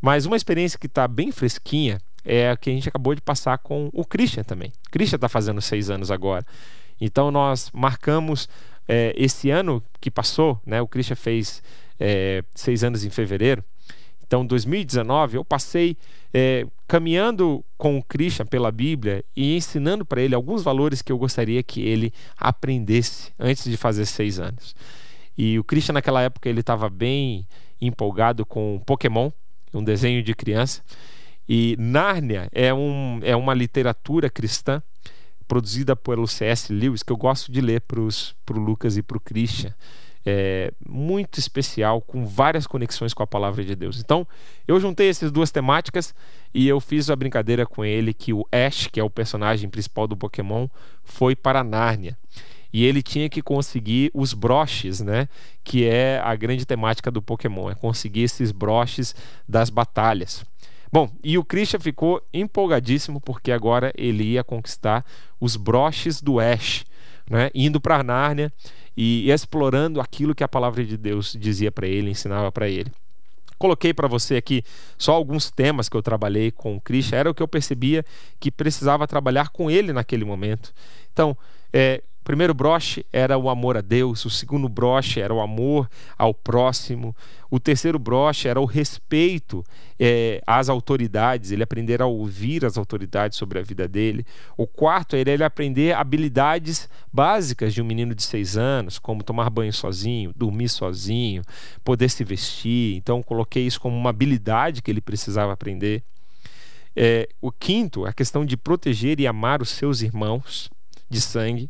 [0.00, 3.58] Mas uma experiência que está bem fresquinha é a que a gente acabou de passar
[3.58, 4.72] com o Christian também.
[4.86, 6.44] O Christian está fazendo seis anos agora.
[7.00, 8.48] Então nós marcamos
[8.86, 10.82] é, esse ano que passou, né?
[10.82, 11.62] O Christian fez
[11.98, 13.62] é, seis anos em fevereiro.
[14.30, 15.96] Então, 2019, eu passei
[16.32, 21.18] é, caminhando com o Christian pela Bíblia e ensinando para ele alguns valores que eu
[21.18, 24.76] gostaria que ele aprendesse antes de fazer seis anos.
[25.36, 27.44] E o Christian, naquela época, ele estava bem
[27.80, 29.32] empolgado com Pokémon,
[29.74, 30.80] um desenho de criança.
[31.52, 34.80] E Nárnia é, um, é uma literatura cristã
[35.48, 36.72] produzida pelo C.S.
[36.72, 38.08] Lewis que eu gosto de ler para o
[38.52, 39.74] Lucas e para o Christian
[40.24, 43.98] é, muito especial, com várias conexões com a palavra de Deus.
[43.98, 44.26] Então,
[44.68, 46.14] eu juntei essas duas temáticas
[46.52, 50.06] e eu fiz a brincadeira com ele que o Ash, que é o personagem principal
[50.06, 50.68] do Pokémon,
[51.02, 52.16] foi para Nárnia.
[52.72, 55.28] E ele tinha que conseguir os broches, né?
[55.64, 59.14] Que é a grande temática do Pokémon, é conseguir esses broches
[59.48, 60.44] das batalhas.
[60.92, 65.04] Bom, e o Christian ficou empolgadíssimo porque agora ele ia conquistar
[65.40, 66.84] os broches do Ash,
[67.30, 67.50] né?
[67.54, 68.52] Indo para Nárnia
[68.96, 72.90] e explorando aquilo que a palavra de Deus dizia para ele, ensinava para ele.
[73.56, 74.64] Coloquei para você aqui
[74.98, 78.04] só alguns temas que eu trabalhei com o Christian, era o que eu percebia
[78.40, 80.72] que precisava trabalhar com ele naquele momento.
[81.12, 81.36] Então,
[81.72, 85.88] é, o primeiro broche era o amor a Deus, o segundo broche era o amor
[86.18, 87.16] ao próximo,
[87.50, 89.64] o terceiro broche era o respeito
[89.98, 94.24] é, às autoridades, ele aprender a ouvir as autoridades sobre a vida dele.
[94.54, 99.48] O quarto era ele aprender habilidades básicas de um menino de seis anos, como tomar
[99.48, 101.42] banho sozinho, dormir sozinho,
[101.82, 102.96] poder se vestir.
[102.96, 106.02] Então, coloquei isso como uma habilidade que ele precisava aprender.
[106.94, 110.70] É, o quinto, a questão de proteger e amar os seus irmãos
[111.08, 111.68] de sangue.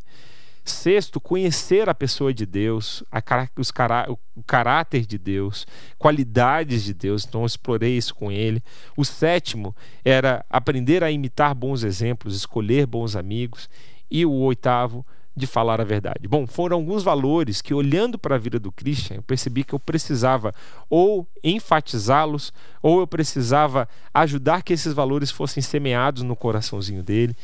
[0.64, 3.22] Sexto, conhecer a pessoa de Deus, a,
[3.58, 5.66] os cará o caráter de Deus,
[5.98, 7.24] qualidades de Deus.
[7.24, 8.62] Então, eu explorei isso com ele.
[8.96, 13.68] O sétimo era aprender a imitar bons exemplos, escolher bons amigos.
[14.10, 15.04] E o oitavo,
[15.36, 16.28] de falar a verdade.
[16.28, 19.78] Bom, foram alguns valores que, olhando para a vida do Christian, eu percebi que eu
[19.78, 20.52] precisava
[20.88, 27.34] ou enfatizá-los, ou eu precisava ajudar que esses valores fossem semeados no coraçãozinho dele.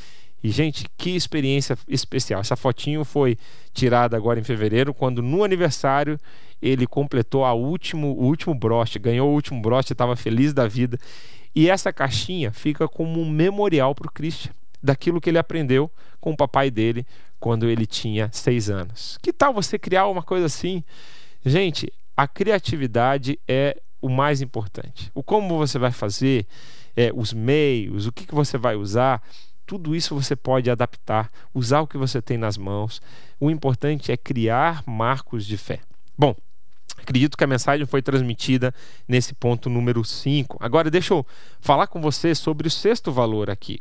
[0.43, 2.41] E, gente, que experiência especial.
[2.41, 3.37] Essa fotinho foi
[3.73, 6.19] tirada agora em fevereiro, quando no aniversário
[6.61, 10.99] ele completou a último, o último broche, ganhou o último broche, estava feliz da vida.
[11.55, 16.31] E essa caixinha fica como um memorial para o Christian, daquilo que ele aprendeu com
[16.33, 17.07] o papai dele
[17.41, 19.19] quando ele tinha seis anos.
[19.23, 20.83] Que tal você criar uma coisa assim?
[21.45, 25.11] Gente, a criatividade é o mais importante.
[25.15, 26.47] O como você vai fazer,
[26.97, 29.23] é, os meios, o que, que você vai usar,
[29.67, 33.03] tudo isso você pode adaptar, usar o que você tem nas mãos.
[33.41, 35.81] O importante é criar marcos de fé.
[36.17, 36.35] Bom,
[36.97, 38.73] acredito que a mensagem foi transmitida
[39.09, 40.57] nesse ponto número 5.
[40.61, 41.27] Agora, deixa eu
[41.61, 43.81] falar com você sobre o sexto valor aqui.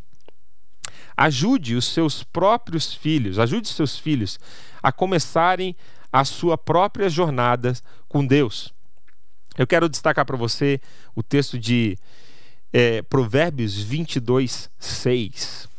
[1.15, 4.39] Ajude os seus próprios filhos, ajude os seus filhos
[4.81, 5.75] a começarem
[6.11, 7.73] a sua própria jornada
[8.07, 8.73] com Deus.
[9.57, 10.81] Eu quero destacar para você
[11.15, 11.97] o texto de
[12.73, 15.74] é, Provérbios 22, 6.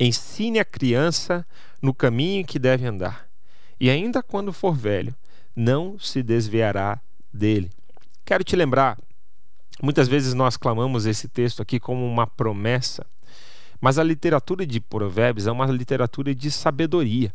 [0.00, 1.46] Ensine a criança
[1.82, 3.28] no caminho que deve andar,
[3.80, 5.14] e ainda quando for velho,
[5.54, 7.00] não se desviará
[7.32, 7.70] dele.
[8.24, 8.98] Quero te lembrar,
[9.82, 13.04] muitas vezes nós clamamos esse texto aqui como uma promessa,
[13.80, 17.32] mas a literatura de Provérbios é uma literatura de sabedoria.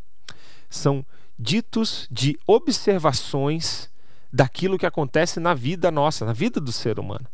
[0.70, 1.06] São
[1.38, 3.90] ditos de observações
[4.32, 7.26] daquilo que acontece na vida nossa, na vida do ser humano.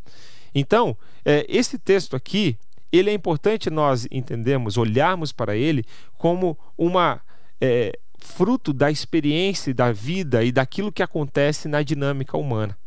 [0.53, 2.57] Então, é, esse texto aqui
[2.91, 5.85] ele é importante nós entendermos, olharmos para ele
[6.17, 7.21] como uma
[7.61, 12.77] é, fruto da experiência da vida e daquilo que acontece na dinâmica humana.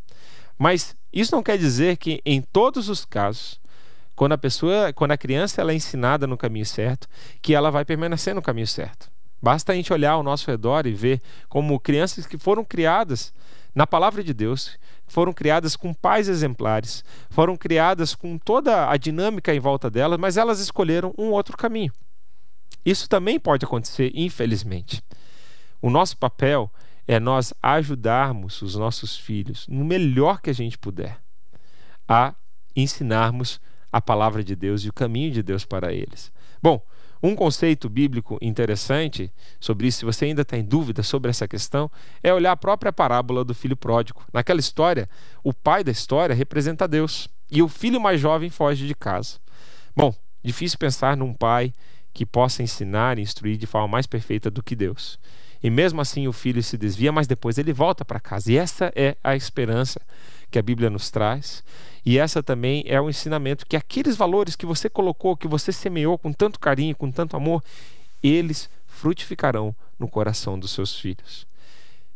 [0.59, 3.61] Mas isso não quer dizer que em todos os casos,
[4.15, 7.09] quando a pessoa, quando a criança ela é ensinada no caminho certo,
[7.41, 9.11] que ela vai permanecer no caminho certo.
[9.41, 13.35] Basta a gente olhar ao nosso redor e ver como crianças que foram criadas
[13.75, 19.55] na palavra de Deus, foram criadas com pais exemplares, foram criadas com toda a dinâmica
[19.55, 21.93] em volta delas, mas elas escolheram um outro caminho.
[22.85, 25.03] Isso também pode acontecer, infelizmente.
[25.81, 26.71] O nosso papel
[27.07, 31.19] é nós ajudarmos os nossos filhos, no melhor que a gente puder,
[32.09, 32.35] a
[32.75, 33.61] ensinarmos
[33.93, 36.33] a palavra de Deus e o caminho de Deus para eles.
[36.63, 36.85] Bom,
[37.23, 41.89] Um conceito bíblico interessante sobre isso, se você ainda está em dúvida sobre essa questão,
[42.21, 44.25] é olhar a própria parábola do filho pródigo.
[44.33, 45.09] Naquela história,
[45.45, 49.39] o pai da história representa Deus e o filho mais jovem foge de casa.
[49.95, 51.73] Bom, difícil pensar num pai
[52.13, 55.19] que possa ensinar e instruir de forma mais perfeita do que Deus.
[55.63, 58.51] E mesmo assim o filho se desvia, mas depois ele volta para casa.
[58.51, 60.01] E essa é a esperança
[60.53, 61.65] que a Bíblia nos traz.
[62.05, 66.19] E essa também é o ensinamento que aqueles valores que você colocou, que você semeou
[66.19, 67.65] com tanto carinho, com tanto amor,
[68.23, 71.47] eles frutificarão no coração dos seus filhos.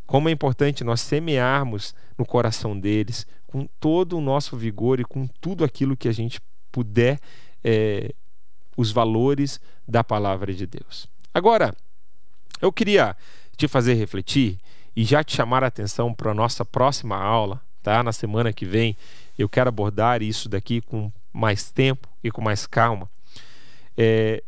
[0.07, 5.27] Como é importante nós semearmos no coração deles com todo o nosso vigor e com
[5.41, 7.19] tudo aquilo que a gente puder,
[7.65, 8.13] é,
[8.77, 11.09] os valores da palavra de Deus.
[11.33, 11.75] Agora,
[12.61, 13.17] eu queria
[13.57, 14.59] te fazer refletir
[14.95, 18.03] e já te chamar a atenção para a nossa próxima aula, tá?
[18.03, 18.97] Na semana que vem,
[19.39, 23.09] eu quero abordar isso daqui com mais tempo e com mais calma.
[23.97, 24.43] É,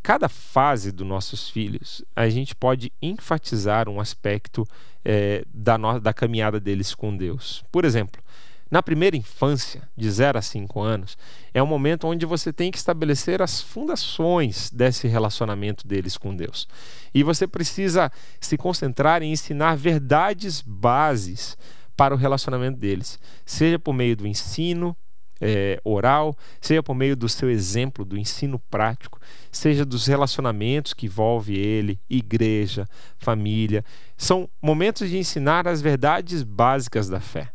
[0.00, 4.64] cada fase dos nossos filhos, a gente pode enfatizar um aspecto
[5.04, 7.64] é, da, no, da caminhada deles com Deus.
[7.72, 8.22] Por exemplo,
[8.70, 11.18] na primeira infância, de 0 a 5 anos,
[11.52, 16.68] é um momento onde você tem que estabelecer as fundações desse relacionamento deles com Deus.
[17.12, 21.58] E você precisa se concentrar em ensinar verdades bases
[21.96, 24.96] para o relacionamento deles, seja por meio do ensino
[25.40, 31.06] é, oral, seja por meio do seu exemplo, do ensino prático, seja dos relacionamentos que
[31.06, 32.86] envolve ele, igreja,
[33.18, 33.84] família.
[34.16, 37.50] São momentos de ensinar as verdades básicas da fé.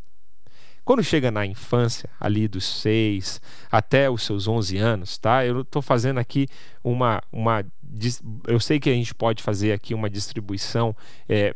[0.84, 3.40] Quando chega na infância, ali dos 6
[3.72, 5.46] até os seus 11 anos, tá?
[5.46, 6.48] Eu estou fazendo aqui
[6.84, 7.64] uma, uma.
[8.48, 10.96] Eu sei que a gente pode fazer aqui uma distribuição
[11.28, 11.56] é,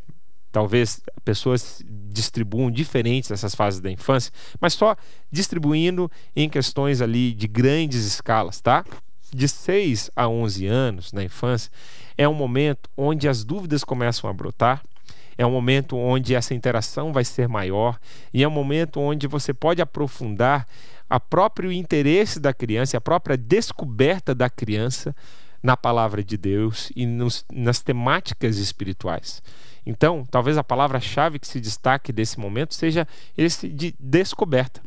[0.53, 4.95] talvez pessoas distribuam diferentes essas fases da infância, mas só
[5.31, 8.85] distribuindo em questões ali de grandes escalas, tá?
[9.33, 11.71] De 6 a 11 anos na infância
[12.15, 14.83] é um momento onde as dúvidas começam a brotar,
[15.35, 17.99] é um momento onde essa interação vai ser maior
[18.31, 20.67] e é um momento onde você pode aprofundar
[21.09, 25.15] a próprio interesse da criança, a própria descoberta da criança
[25.63, 29.41] na palavra de Deus e nos, nas temáticas espirituais.
[29.85, 34.81] Então, talvez a palavra-chave que se destaque desse momento seja esse de descoberta.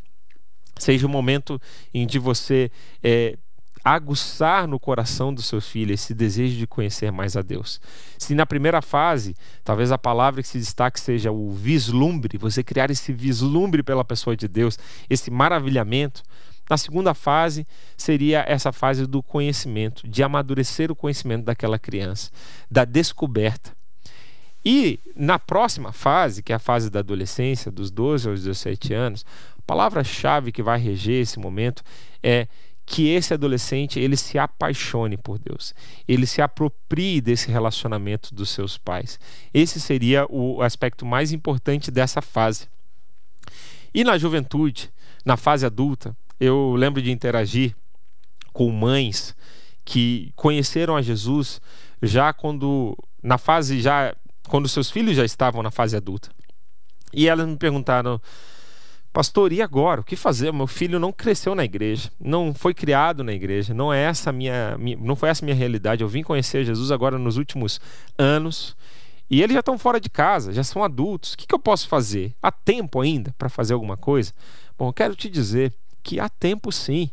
[0.78, 1.60] Seja o momento
[1.92, 2.70] em que você
[3.02, 3.38] é,
[3.86, 7.80] aguçar no coração do seu filho esse desejo de conhecer mais a Deus.
[8.18, 12.90] Se na primeira fase, talvez a palavra que se destaque seja o vislumbre, você criar
[12.90, 14.76] esse vislumbre pela pessoa de Deus,
[15.08, 16.24] esse maravilhamento.
[16.68, 17.64] Na segunda fase,
[17.96, 22.32] seria essa fase do conhecimento, de amadurecer o conhecimento daquela criança,
[22.68, 23.75] da descoberta.
[24.68, 29.24] E na próxima fase, que é a fase da adolescência, dos 12 aos 17 anos,
[29.56, 31.84] a palavra-chave que vai reger esse momento
[32.20, 32.48] é
[32.84, 35.72] que esse adolescente ele se apaixone por Deus,
[36.08, 39.20] ele se aproprie desse relacionamento dos seus pais.
[39.54, 42.66] Esse seria o aspecto mais importante dessa fase.
[43.94, 44.90] E na juventude,
[45.24, 47.72] na fase adulta, eu lembro de interagir
[48.52, 49.32] com mães
[49.84, 51.60] que conheceram a Jesus
[52.02, 54.12] já quando na fase já
[54.48, 56.30] quando seus filhos já estavam na fase adulta.
[57.12, 58.20] E elas me perguntaram,
[59.12, 60.00] pastor, e agora?
[60.00, 60.52] O que fazer?
[60.52, 64.76] Meu filho não cresceu na igreja, não foi criado na igreja, não é essa minha,
[64.98, 66.02] não foi essa minha realidade.
[66.02, 67.80] Eu vim conhecer Jesus agora nos últimos
[68.18, 68.76] anos
[69.28, 71.32] e eles já estão fora de casa, já são adultos.
[71.32, 72.34] O que, que eu posso fazer?
[72.40, 74.32] Há tempo ainda para fazer alguma coisa?
[74.78, 77.10] Bom, eu quero te dizer que há tempo sim.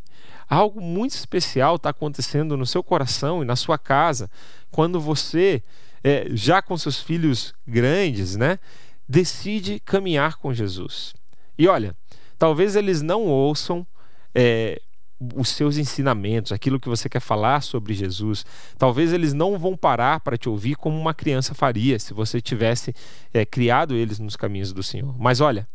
[0.47, 4.29] Algo muito especial está acontecendo no seu coração e na sua casa
[4.69, 5.63] quando você
[6.03, 8.59] é, já com seus filhos grandes, né,
[9.07, 11.13] decide caminhar com Jesus.
[11.57, 11.95] E olha,
[12.37, 13.85] talvez eles não ouçam
[14.35, 14.81] é,
[15.35, 18.45] os seus ensinamentos, aquilo que você quer falar sobre Jesus.
[18.77, 22.93] Talvez eles não vão parar para te ouvir como uma criança faria se você tivesse
[23.33, 25.15] é, criado eles nos caminhos do Senhor.
[25.17, 25.67] Mas olha,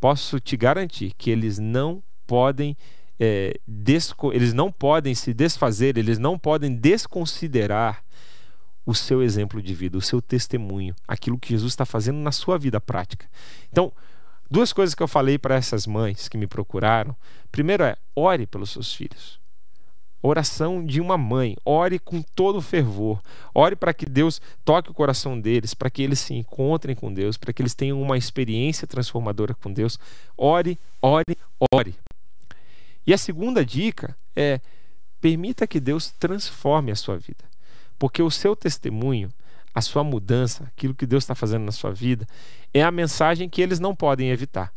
[0.00, 2.76] posso te garantir que eles não podem
[3.22, 3.60] é,
[4.32, 8.02] eles não podem se desfazer, eles não podem desconsiderar
[8.84, 12.58] o seu exemplo de vida, o seu testemunho, aquilo que Jesus está fazendo na sua
[12.58, 13.26] vida prática.
[13.70, 13.92] Então,
[14.50, 17.14] duas coisas que eu falei para essas mães que me procuraram.
[17.52, 19.38] Primeiro é, ore pelos seus filhos.
[20.22, 23.22] Oração de uma mãe, ore com todo fervor,
[23.54, 27.38] ore para que Deus toque o coração deles, para que eles se encontrem com Deus,
[27.38, 29.98] para que eles tenham uma experiência transformadora com Deus.
[30.36, 31.38] Ore, ore,
[31.72, 31.94] ore.
[33.06, 34.60] E a segunda dica é:
[35.22, 37.44] permita que Deus transforme a sua vida.
[38.00, 39.28] Porque o seu testemunho,
[39.74, 42.26] a sua mudança, aquilo que Deus está fazendo na sua vida,
[42.72, 44.72] é a mensagem que eles não podem evitar.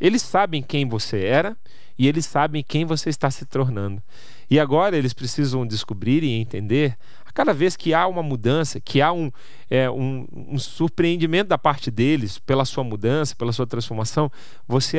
[0.00, 1.56] Eles sabem quem você era
[1.98, 4.02] e eles sabem quem você está se tornando.
[4.50, 9.00] E agora eles precisam descobrir e entender a cada vez que há uma mudança, que
[9.00, 9.30] há um,
[9.70, 14.30] é, um, um surpreendimento da parte deles pela sua mudança, pela sua transformação,
[14.68, 14.98] você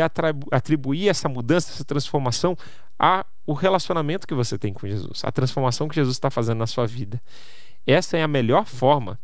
[0.51, 2.57] atribuir essa mudança, essa transformação
[2.97, 6.87] ao relacionamento que você tem com Jesus, a transformação que Jesus está fazendo na sua
[6.87, 7.21] vida.
[7.85, 9.19] Essa é a melhor forma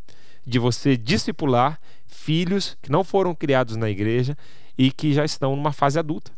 [0.46, 4.38] de você discipular filhos que não foram criados na igreja
[4.78, 6.32] e que já estão numa fase adulta.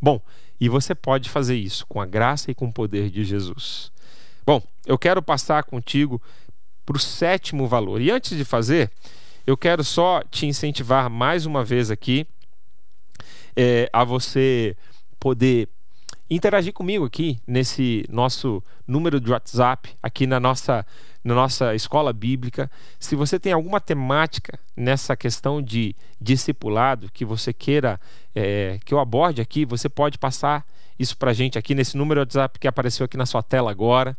[0.00, 0.20] Bom,
[0.60, 3.90] e você pode fazer isso com a graça e com o poder de Jesus.
[4.44, 6.20] Bom, eu quero passar contigo
[6.84, 8.00] para o sétimo valor.
[8.00, 8.90] E antes de fazer,
[9.46, 12.26] eu quero só te incentivar mais uma vez aqui
[13.56, 14.76] é, a você
[15.18, 15.68] poder
[16.28, 20.86] interagir comigo aqui nesse nosso número de WhatsApp, aqui na nossa,
[21.24, 22.70] na nossa escola bíblica.
[22.98, 28.00] Se você tem alguma temática nessa questão de discipulado que você queira
[28.34, 30.66] é, que eu aborde aqui, você pode passar
[30.98, 33.70] isso para a gente aqui nesse número de WhatsApp que apareceu aqui na sua tela
[33.70, 34.16] agora.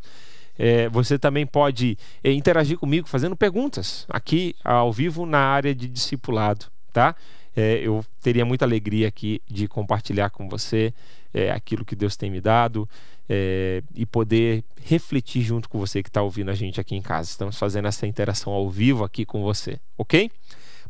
[0.58, 5.88] É, você também pode é, interagir comigo fazendo perguntas aqui ao vivo na área de
[5.88, 7.16] discipulado, tá?
[7.56, 10.94] É, eu teria muita alegria aqui de compartilhar com você
[11.34, 12.88] é, aquilo que Deus tem me dado
[13.28, 17.30] é, e poder refletir junto com você que está ouvindo a gente aqui em casa.
[17.30, 20.30] Estamos fazendo essa interação ao vivo aqui com você, ok?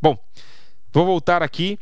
[0.02, 0.18] Bom,
[0.92, 1.80] vou voltar aqui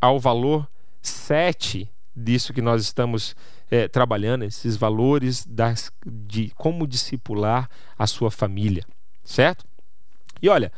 [0.00, 0.66] ao valor
[1.02, 3.36] 7 disso que nós estamos
[3.70, 8.84] é, trabalhando, esses valores das, de como discipular a sua família,
[9.22, 9.64] certo?
[10.40, 10.72] E olha,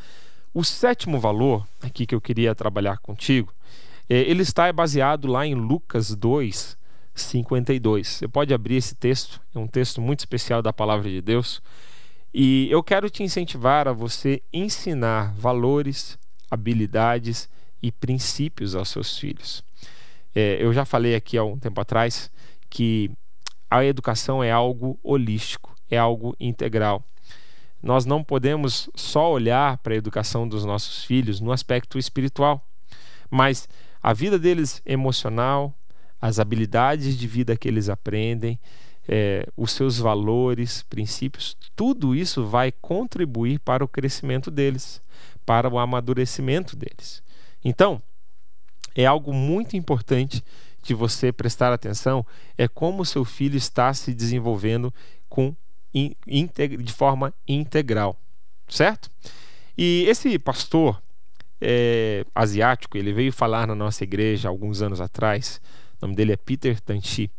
[0.53, 3.53] o sétimo valor aqui que eu queria trabalhar contigo,
[4.09, 6.77] é, ele está baseado lá em Lucas 2,
[7.15, 8.07] 52.
[8.07, 11.63] Você pode abrir esse texto, é um texto muito especial da palavra de Deus.
[12.33, 16.19] E eu quero te incentivar a você ensinar valores,
[16.51, 17.49] habilidades
[17.83, 19.65] e princípios aos seus filhos.
[20.35, 22.31] É, eu já falei aqui há um tempo atrás
[22.69, 23.11] que
[23.69, 27.05] a educação é algo holístico, é algo integral.
[27.83, 32.65] Nós não podemos só olhar para a educação dos nossos filhos no aspecto espiritual,
[33.31, 33.69] mas
[34.03, 35.75] a vida deles emocional,
[36.21, 38.59] as habilidades de vida que eles aprendem,
[39.09, 45.03] é, os seus valores, princípios, tudo isso vai contribuir para o crescimento deles,
[45.47, 47.23] para o amadurecimento deles.
[47.65, 48.03] Então,
[48.95, 50.45] é algo muito importante
[50.83, 52.25] de você prestar atenção
[52.57, 54.93] é como o seu filho está se desenvolvendo
[55.29, 55.55] com
[55.93, 58.17] de forma integral,
[58.69, 59.11] certo?
[59.77, 61.03] E esse pastor
[61.61, 65.61] é, asiático, ele veio falar na nossa igreja alguns anos atrás
[66.01, 67.31] o nome dele é Peter Tanchi.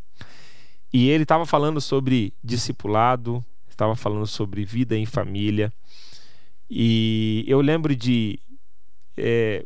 [0.93, 5.73] E ele estava falando sobre discipulado, estava falando sobre vida em família.
[6.69, 8.39] E eu lembro de,
[9.17, 9.65] é,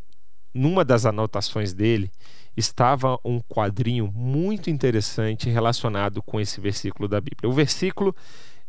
[0.54, 2.10] numa das anotações dele,
[2.56, 7.50] estava um quadrinho muito interessante relacionado com esse versículo da Bíblia.
[7.50, 8.16] O versículo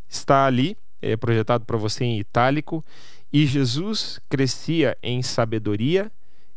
[0.09, 2.85] está ali, é projetado para você em itálico,
[3.33, 6.11] e Jesus crescia em sabedoria,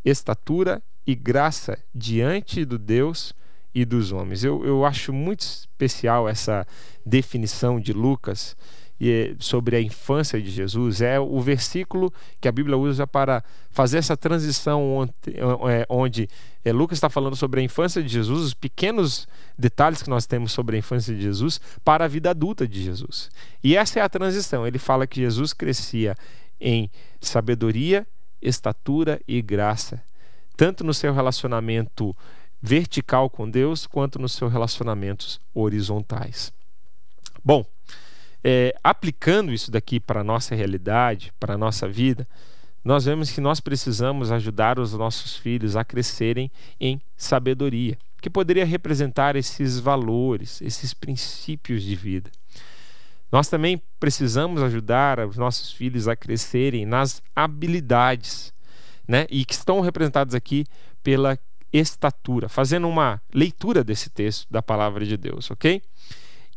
[0.04, 3.34] estatura e graça diante do Deus
[3.74, 4.44] e dos homens.
[4.44, 6.66] Eu, eu acho muito especial essa
[7.06, 8.56] definição de Lucas
[9.02, 11.00] é sobre a infância de Jesus.
[11.00, 15.14] É o versículo que a Bíblia usa para fazer essa transição onde,
[15.70, 16.28] é, onde
[16.66, 20.76] Lucas está falando sobre a infância de Jesus, os pequenos detalhes que nós temos sobre
[20.76, 23.30] a infância de Jesus, para a vida adulta de Jesus.
[23.64, 24.68] E essa é a transição.
[24.68, 26.16] Ele fala que Jesus crescia
[26.60, 26.92] em
[27.22, 28.06] sabedoria,
[28.42, 30.04] estatura e graça,
[30.58, 32.16] tanto no seu relacionamento
[32.62, 36.52] vertical com Deus quanto nos seus relacionamentos horizontais.
[37.44, 37.66] Bom,
[38.44, 42.28] é, aplicando isso daqui para a nossa realidade, para a nossa vida,
[42.84, 46.50] nós vemos que nós precisamos ajudar os nossos filhos a crescerem
[46.80, 52.32] em sabedoria, que poderia representar esses valores, esses princípios de vida.
[53.32, 58.52] Nós também precisamos ajudar os nossos filhos a crescerem nas habilidades,
[59.08, 59.28] né?
[59.30, 60.66] E que estão representados aqui
[61.04, 61.38] pela
[61.72, 65.82] estatura, fazendo uma leitura desse texto da palavra de Deus, ok?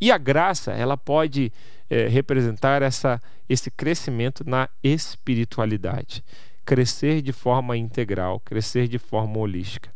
[0.01, 1.53] E a graça, ela pode
[1.89, 6.25] é, representar essa, esse crescimento na espiritualidade,
[6.65, 9.93] crescer de forma integral, crescer de forma holística.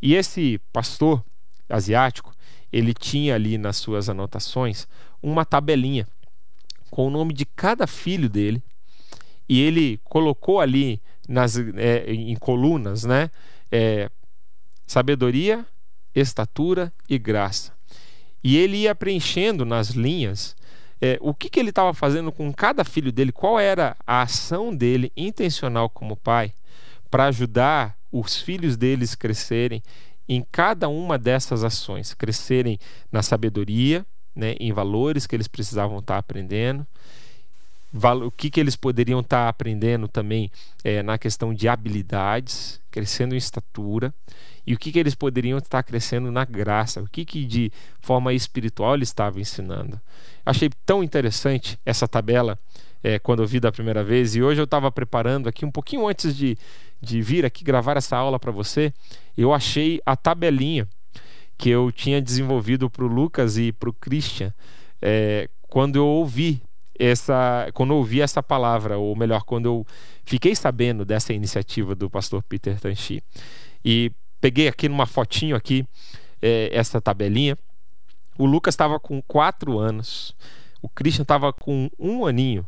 [0.00, 1.24] E esse pastor
[1.68, 2.34] asiático,
[2.72, 4.88] ele tinha ali nas suas anotações
[5.22, 6.06] uma tabelinha
[6.90, 8.62] com o nome de cada filho dele
[9.48, 13.30] e ele colocou ali nas, é, em colunas, né?
[13.70, 14.10] É,
[14.92, 15.64] sabedoria,
[16.14, 17.72] estatura e graça.
[18.44, 20.54] E ele ia preenchendo nas linhas
[21.00, 24.74] é, o que, que ele estava fazendo com cada filho dele, qual era a ação
[24.74, 26.52] dele intencional como pai
[27.10, 29.82] para ajudar os filhos deles crescerem
[30.28, 32.78] em cada uma dessas ações, crescerem
[33.10, 34.04] na sabedoria,
[34.36, 36.86] né, em valores que eles precisavam estar aprendendo,
[37.92, 40.50] o que, que eles poderiam estar aprendendo também
[40.82, 44.14] é, na questão de habilidades, crescendo em estatura,
[44.66, 48.32] e o que, que eles poderiam estar crescendo na graça, o que, que de forma
[48.32, 50.00] espiritual ele estava ensinando.
[50.46, 52.58] Achei tão interessante essa tabela
[53.02, 56.06] é, quando eu vi da primeira vez, e hoje eu estava preparando aqui um pouquinho
[56.06, 56.56] antes de,
[57.00, 58.92] de vir aqui gravar essa aula para você,
[59.36, 60.88] eu achei a tabelinha
[61.58, 64.52] que eu tinha desenvolvido para o Lucas e para o Christian
[65.00, 66.62] é, quando eu ouvi
[66.98, 69.86] essa, quando eu ouvi essa palavra, ou melhor, quando eu
[70.24, 73.22] fiquei sabendo dessa iniciativa do pastor Peter Tanchi.
[73.84, 75.86] E peguei aqui numa fotinho aqui
[76.40, 77.56] é, essa tabelinha.
[78.38, 80.34] O Lucas estava com quatro anos,
[80.80, 82.66] o Christian estava com um aninho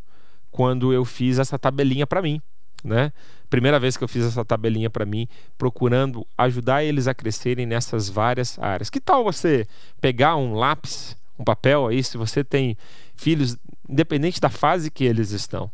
[0.50, 2.40] quando eu fiz essa tabelinha para mim,
[2.84, 3.12] né?
[3.50, 8.08] Primeira vez que eu fiz essa tabelinha para mim, procurando ajudar eles a crescerem nessas
[8.08, 8.90] várias áreas.
[8.90, 9.66] Que tal você
[10.00, 12.76] pegar um lápis, um papel aí, se você tem
[13.16, 13.56] filhos,
[13.88, 15.70] independente da fase que eles estão,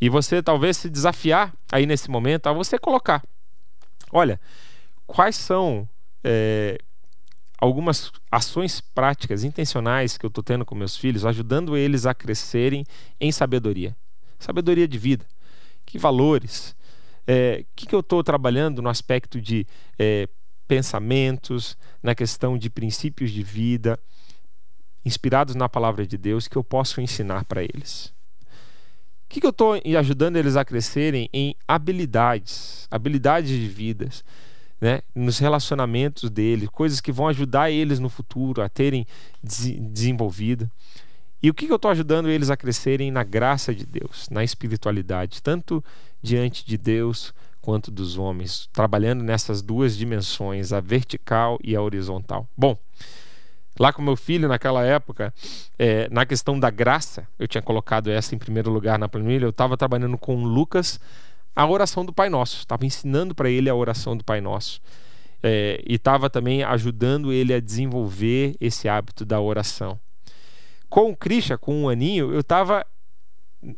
[0.00, 3.22] e você talvez se desafiar aí nesse momento a você colocar,
[4.10, 4.40] olha,
[5.06, 5.88] quais são
[6.24, 6.78] é,
[7.62, 12.84] algumas ações práticas, intencionais que eu estou tendo com meus filhos, ajudando eles a crescerem
[13.20, 13.96] em sabedoria.
[14.36, 15.24] Sabedoria de vida.
[15.86, 16.74] Que valores?
[17.24, 19.64] É, que, que eu estou trabalhando no aspecto de
[19.96, 20.28] é,
[20.66, 23.96] pensamentos, na questão de princípios de vida,
[25.04, 28.12] inspirados na palavra de Deus, que eu posso ensinar para eles?
[29.24, 34.22] O que, que eu estou ajudando eles a crescerem em habilidades, habilidades de vidas,
[34.82, 39.06] né, nos relacionamentos deles, coisas que vão ajudar eles no futuro a terem
[39.40, 40.68] desenvolvido.
[41.40, 44.42] E o que, que eu estou ajudando eles a crescerem na graça de Deus, na
[44.42, 45.82] espiritualidade, tanto
[46.20, 52.48] diante de Deus quanto dos homens, trabalhando nessas duas dimensões, a vertical e a horizontal.
[52.56, 52.76] Bom,
[53.78, 55.32] lá com meu filho naquela época,
[55.78, 59.50] é, na questão da graça, eu tinha colocado essa em primeiro lugar na planilha, eu
[59.50, 61.00] estava trabalhando com Lucas
[61.54, 62.58] a oração do Pai Nosso.
[62.58, 64.80] Estava ensinando para ele a oração do Pai Nosso.
[65.42, 69.98] É, e estava também ajudando ele a desenvolver esse hábito da oração.
[70.88, 72.86] Com o Christian, com um aninho, eu estava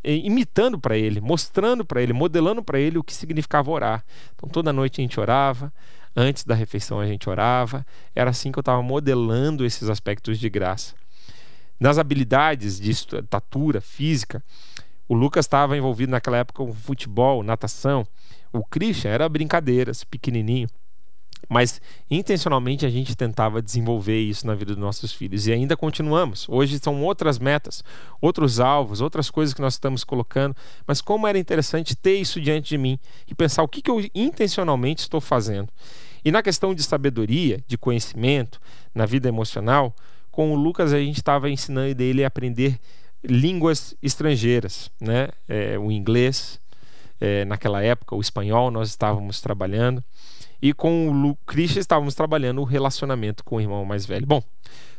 [0.03, 4.05] é, imitando para ele, mostrando para ele, modelando para ele o que significava orar.
[4.35, 5.73] Então toda noite a gente orava,
[6.17, 7.87] antes da refeição a gente orava.
[8.15, 10.95] Era assim que eu estava modelando esses aspectos de graça.
[11.79, 14.43] Nas habilidades de estatura física,
[15.09, 18.07] o Lucas estava envolvido naquela época com futebol, natação.
[18.53, 20.69] O Christian era brincadeiras, pequenininho.
[21.49, 26.49] Mas intencionalmente a gente tentava desenvolver isso na vida dos nossos filhos e ainda continuamos.
[26.49, 27.85] Hoje são outras metas,
[28.21, 30.57] outros alvos, outras coisas que nós estamos colocando.
[30.87, 32.99] Mas como era interessante ter isso diante de mim
[33.29, 35.69] e pensar o que, que eu intencionalmente estou fazendo.
[36.25, 38.61] E na questão de sabedoria, de conhecimento,
[38.95, 39.95] na vida emocional,
[40.31, 42.81] com o Lucas a gente estava ensinando ele a aprender
[43.23, 45.29] línguas estrangeiras, né?
[45.49, 46.61] É, o inglês,
[47.21, 50.03] é, naquela época, o espanhol nós estávamos trabalhando.
[50.61, 54.27] E com o Lu Christian estávamos trabalhando o relacionamento com o irmão mais velho.
[54.27, 54.43] Bom,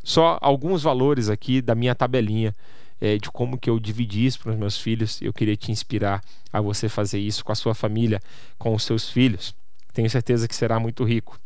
[0.03, 2.53] só alguns valores aqui da minha tabelinha
[3.01, 5.21] é, de como que eu dividi isso para os meus filhos.
[5.21, 6.21] Eu queria te inspirar
[6.53, 8.21] a você fazer isso com a sua família,
[8.57, 9.55] com os seus filhos.
[9.95, 11.39] Tenho certeza que será muito rico.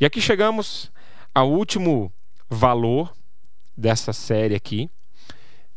[0.00, 0.90] E aqui chegamos
[1.34, 2.10] ao último
[2.48, 3.12] valor
[3.76, 4.90] dessa série aqui,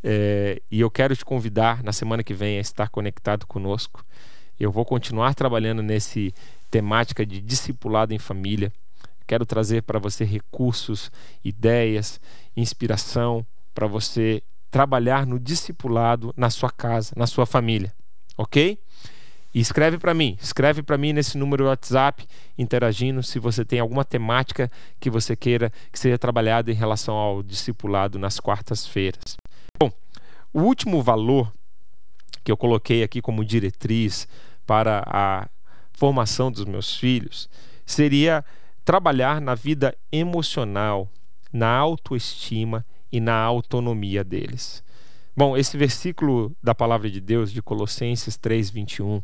[0.01, 4.05] é, e eu quero te convidar na semana que vem a estar conectado conosco.
[4.57, 6.34] Eu vou continuar trabalhando nesse
[6.71, 8.71] temática de discipulado em família.
[9.28, 11.11] Quero trazer para você recursos,
[11.43, 12.21] ideias,
[12.55, 13.45] inspiração
[13.76, 17.93] para você trabalhar no discipulado na sua casa, na sua família,
[18.38, 18.80] ok?
[19.54, 22.26] E escreve para mim, escreve para mim nesse número WhatsApp,
[22.58, 27.43] interagindo se você tem alguma temática que você queira que seja trabalhada em relação ao
[27.43, 29.38] discipulado nas quartas-feiras.
[29.80, 29.91] Bom,
[30.51, 31.54] o último valor
[32.43, 34.28] que eu coloquei aqui como diretriz
[34.66, 35.47] para a
[35.93, 37.47] formação dos meus filhos
[37.86, 38.43] seria
[38.84, 41.08] trabalhar na vida emocional,
[41.51, 44.84] na autoestima e na autonomia deles.
[45.36, 49.23] Bom, esse versículo da palavra de Deus de Colossenses 3:21,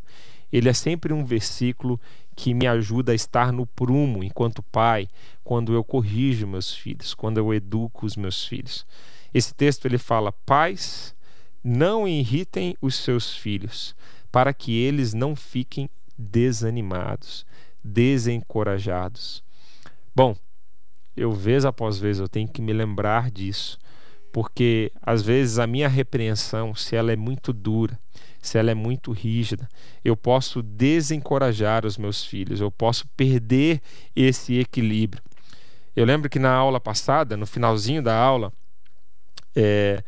[0.51, 1.99] ele é sempre um versículo
[2.35, 5.07] que me ajuda a estar no prumo enquanto pai,
[5.43, 8.87] quando eu corrijo meus filhos, quando eu educo os meus filhos.
[9.31, 11.13] Esse texto ele fala: "Pais,
[11.63, 13.95] não irritem os seus filhos,
[14.31, 17.45] para que eles não fiquem desanimados,
[17.83, 19.43] desencorajados.
[20.15, 20.35] Bom,
[21.15, 23.77] eu vez após vez eu tenho que me lembrar disso,
[24.31, 27.97] porque às vezes a minha repreensão, se ela é muito dura,
[28.41, 29.67] se ela é muito rígida,
[30.03, 33.81] eu posso desencorajar os meus filhos, eu posso perder
[34.15, 35.21] esse equilíbrio.
[35.95, 38.53] Eu lembro que na aula passada, no finalzinho da aula,
[39.55, 40.01] é,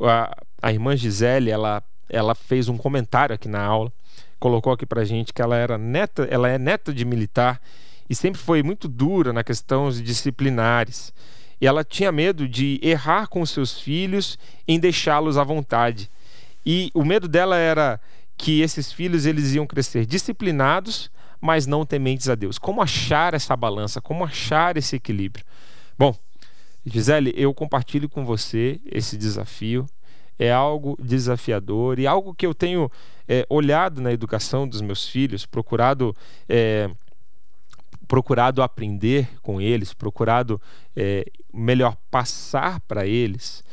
[0.00, 3.92] a, a irmã Gisele, ela, ela fez um comentário aqui na aula,
[4.38, 7.60] colocou aqui pra gente que ela era neta, ela é neta de militar
[8.08, 11.12] e sempre foi muito dura na questão disciplinares.
[11.66, 16.10] Ela tinha medo de errar com seus filhos em deixá-los à vontade.
[16.64, 18.00] E o medo dela era
[18.36, 21.10] que esses filhos eles iam crescer disciplinados,
[21.40, 22.58] mas não tementes a Deus.
[22.58, 24.00] Como achar essa balança?
[24.00, 25.44] Como achar esse equilíbrio?
[25.98, 26.16] Bom,
[26.86, 29.86] Gisele, eu compartilho com você esse desafio.
[30.38, 32.90] É algo desafiador e algo que eu tenho
[33.28, 36.14] é, olhado na educação dos meus filhos, procurado
[36.48, 36.90] é,
[38.14, 40.62] procurado aprender com eles, procurado
[40.94, 43.64] é, melhor passar para eles,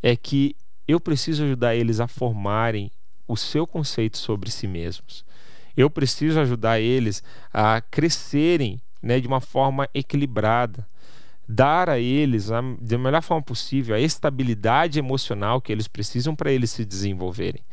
[0.00, 0.54] é que
[0.86, 2.92] eu preciso ajudar eles a formarem
[3.26, 5.24] o seu conceito sobre si mesmos.
[5.76, 10.86] Eu preciso ajudar eles a crescerem né, de uma forma equilibrada
[11.48, 16.52] dar a eles, a, da melhor forma possível, a estabilidade emocional que eles precisam para
[16.52, 17.64] eles se desenvolverem.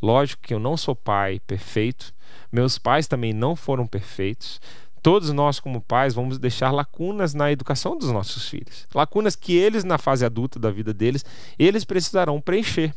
[0.00, 2.14] Lógico que eu não sou pai perfeito,
[2.50, 4.58] meus pais também não foram perfeitos.
[5.02, 8.86] Todos nós, como pais, vamos deixar lacunas na educação dos nossos filhos.
[8.94, 11.24] Lacunas que eles, na fase adulta da vida deles,
[11.58, 12.94] eles precisarão preencher.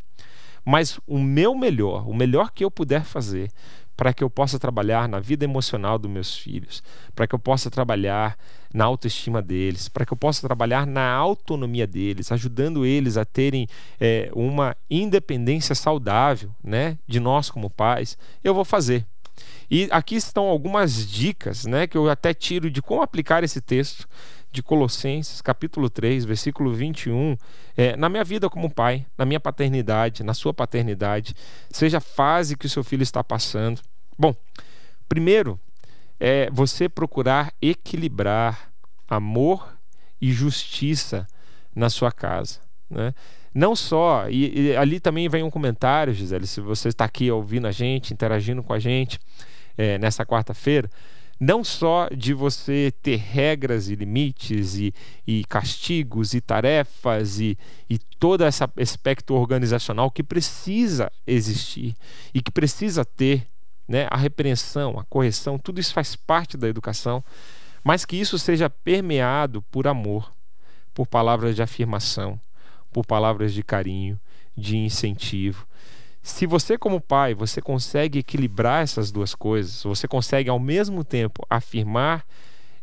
[0.65, 3.49] Mas o meu melhor, o melhor que eu puder fazer,
[3.95, 6.83] para que eu possa trabalhar na vida emocional dos meus filhos,
[7.13, 8.37] para que eu possa trabalhar
[8.73, 13.67] na autoestima deles, para que eu possa trabalhar na autonomia deles, ajudando eles a terem
[13.99, 19.05] é, uma independência saudável, né, de nós como pais, eu vou fazer.
[19.69, 24.07] E aqui estão algumas dicas, né, que eu até tiro de como aplicar esse texto
[24.51, 27.35] de Colossenses, capítulo 3, versículo 21,
[27.75, 31.35] é, na minha vida como pai, na minha paternidade, na sua paternidade,
[31.71, 33.81] seja a fase que o seu filho está passando.
[34.17, 34.35] Bom,
[35.09, 35.59] primeiro
[36.19, 38.71] é você procurar equilibrar
[39.07, 39.75] amor
[40.21, 41.27] e justiça
[41.75, 42.59] na sua casa.
[42.87, 43.11] Né?
[43.55, 47.65] Não só, e, e, ali também vem um comentário, Gisele, se você está aqui ouvindo
[47.65, 49.19] a gente, interagindo com a gente
[49.77, 50.89] é, nessa quarta-feira,
[51.39, 54.93] não só de você ter regras e limites e,
[55.27, 57.57] e castigos e tarefas e,
[57.89, 61.95] e todo esse aspecto organizacional que precisa existir
[62.33, 63.47] e que precisa ter
[63.87, 67.23] né, a repreensão, a correção, tudo isso faz parte da educação,
[67.83, 70.31] mas que isso seja permeado por amor,
[70.93, 72.39] por palavras de afirmação,
[72.91, 74.19] por palavras de carinho,
[74.55, 75.67] de incentivo,
[76.23, 81.45] se você como pai, você consegue equilibrar essas duas coisas, você consegue ao mesmo tempo
[81.49, 82.25] afirmar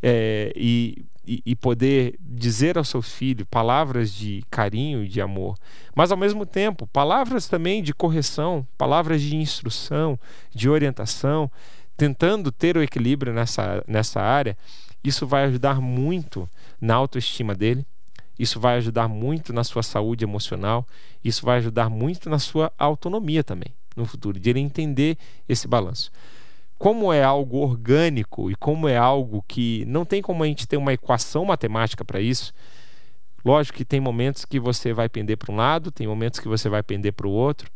[0.02, 5.56] é, e, e, poder dizer ao seu filho palavras de carinho e de amor,
[5.94, 10.18] mas ao mesmo tempo palavras também de correção, palavras de instrução,
[10.54, 11.50] de orientação,
[11.96, 14.56] tentando ter o equilíbrio nessa, nessa área,
[15.02, 16.46] isso vai ajudar muito
[16.78, 17.86] na autoestima dele,
[18.40, 20.86] isso vai ajudar muito na sua saúde emocional,
[21.22, 26.10] isso vai ajudar muito na sua autonomia também no futuro, de ele entender esse balanço.
[26.78, 30.78] Como é algo orgânico e como é algo que não tem como a gente ter
[30.78, 32.54] uma equação matemática para isso,
[33.44, 36.70] lógico que tem momentos que você vai pender para um lado, tem momentos que você
[36.70, 37.70] vai pender para o outro,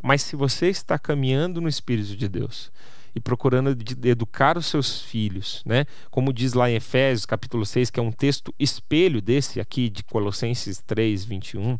[0.00, 2.70] mas se você está caminhando no Espírito de Deus,
[3.14, 5.86] e procurando educar os seus filhos, né?
[6.10, 10.02] Como diz lá em Efésios, capítulo 6, que é um texto espelho desse aqui de
[10.04, 11.78] Colossenses 3, 21,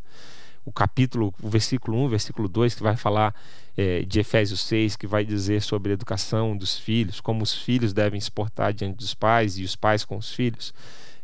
[0.64, 3.34] o capítulo, o versículo 1, versículo 2, que vai falar
[3.76, 7.92] é, de Efésios 6, que vai dizer sobre a educação dos filhos, como os filhos
[7.92, 10.74] devem se portar diante dos pais e os pais com os filhos.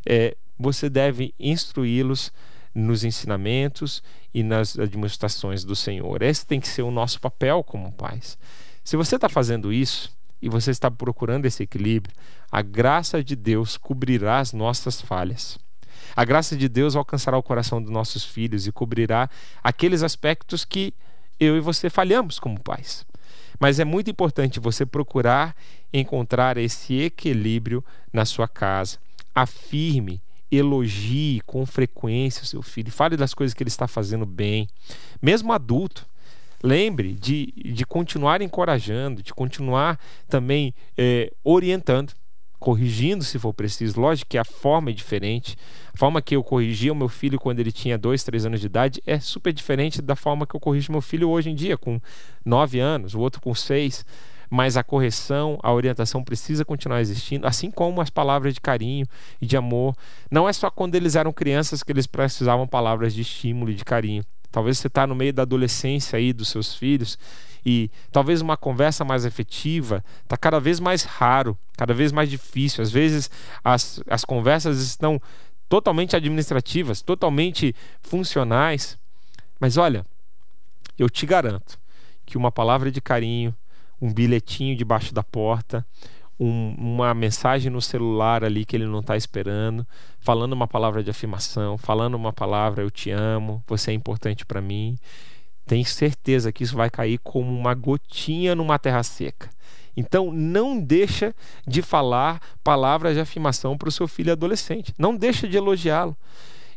[0.05, 2.31] É, você deve instruí-los
[2.73, 4.03] nos ensinamentos
[4.33, 6.21] e nas administrações do Senhor.
[6.21, 8.37] Esse tem que ser o nosso papel como pais.
[8.87, 12.15] Se você está fazendo isso e você está procurando esse equilíbrio,
[12.49, 15.59] a graça de Deus cobrirá as nossas falhas.
[16.15, 19.29] A graça de Deus alcançará o coração dos nossos filhos e cobrirá
[19.61, 20.93] aqueles aspectos que
[21.37, 23.05] eu e você falhamos como pais.
[23.59, 25.53] Mas é muito importante você procurar
[25.91, 27.83] encontrar esse equilíbrio
[28.13, 28.99] na sua casa.
[29.35, 34.65] Afirme, elogie com frequência o seu filho, fale das coisas que ele está fazendo bem.
[35.21, 36.07] Mesmo adulto,
[36.63, 42.13] lembre de, de continuar encorajando, de continuar também é, orientando,
[42.59, 43.99] corrigindo se for preciso.
[43.99, 45.55] Lógico que a forma é diferente.
[45.93, 48.65] A forma que eu corrigia o meu filho quando ele tinha dois, três anos de
[48.65, 51.99] idade é super diferente da forma que eu corrijo meu filho hoje em dia, com
[52.43, 54.05] nove anos, o outro com seis
[54.49, 59.05] mas a correção, a orientação precisa continuar existindo, assim como as palavras de carinho
[59.41, 59.95] e de amor.
[60.31, 63.83] Não é só quando eles eram crianças que eles precisavam palavras de estímulo e de
[63.83, 64.23] carinho.
[64.57, 67.15] Talvez você está no meio da adolescência aí dos seus filhos
[67.63, 72.81] e talvez uma conversa mais efetiva está cada vez mais raro, cada vez mais difícil.
[72.81, 73.29] Às vezes
[73.63, 75.21] as, as conversas estão
[75.69, 78.97] totalmente administrativas, totalmente funcionais.
[79.59, 80.03] Mas olha,
[80.97, 81.79] eu te garanto
[82.25, 83.55] que uma palavra de carinho,
[84.01, 85.85] um bilhetinho debaixo da porta,
[86.39, 89.85] um, uma mensagem no celular ali que ele não está esperando,
[90.19, 94.61] falando uma palavra de afirmação, falando uma palavra eu te amo, você é importante para
[94.61, 94.97] mim.
[95.65, 99.49] Tenho certeza que isso vai cair como uma gotinha numa terra seca.
[99.95, 101.33] Então não deixa
[101.65, 104.93] de falar palavras de afirmação para o seu filho adolescente.
[104.97, 106.15] Não deixa de elogiá-lo.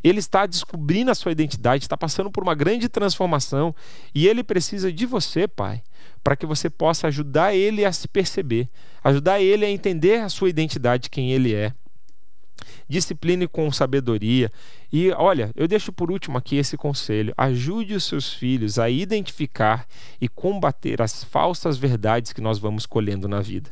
[0.03, 3.75] Ele está descobrindo a sua identidade, está passando por uma grande transformação
[4.15, 5.83] e ele precisa de você, pai,
[6.23, 8.69] para que você possa ajudar ele a se perceber,
[9.03, 11.73] ajudar ele a entender a sua identidade, quem ele é.
[12.87, 14.51] Discipline com sabedoria.
[14.91, 19.87] E olha, eu deixo por último aqui esse conselho: ajude os seus filhos a identificar
[20.19, 23.71] e combater as falsas verdades que nós vamos colhendo na vida.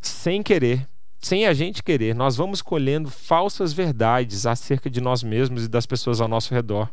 [0.00, 0.86] Sem querer,
[1.20, 5.84] sem a gente querer, nós vamos colhendo falsas verdades acerca de nós mesmos e das
[5.84, 6.88] pessoas ao nosso redor.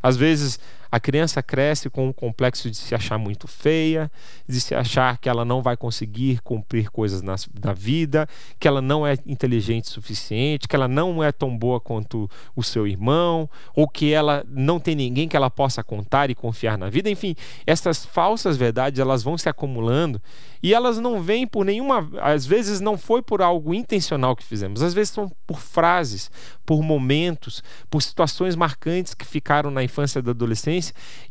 [0.00, 0.60] Às vezes
[0.90, 4.10] a criança cresce com o complexo de se achar muito feia,
[4.48, 8.26] de se achar que ela não vai conseguir cumprir coisas na, na vida,
[8.58, 12.62] que ela não é inteligente o suficiente, que ela não é tão boa quanto o
[12.62, 16.88] seu irmão, ou que ela não tem ninguém que ela possa contar e confiar na
[16.88, 17.10] vida.
[17.10, 17.34] Enfim,
[17.66, 20.20] essas falsas verdades elas vão se acumulando
[20.62, 22.08] e elas não vêm por nenhuma.
[22.20, 26.30] Às vezes não foi por algo intencional que fizemos, às vezes são por frases,
[26.64, 30.77] por momentos, por situações marcantes que ficaram na infância e da adolescência.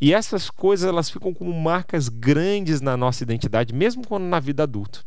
[0.00, 4.62] E essas coisas elas ficam como marcas grandes na nossa identidade, mesmo quando na vida
[4.62, 5.00] adulta.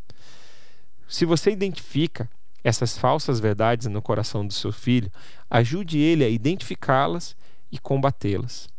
[1.07, 2.29] Se você identifica
[2.63, 5.11] essas falsas verdades no coração do seu filho,
[5.49, 7.35] ajude ele a identificá-las
[7.71, 8.69] e combatê-las.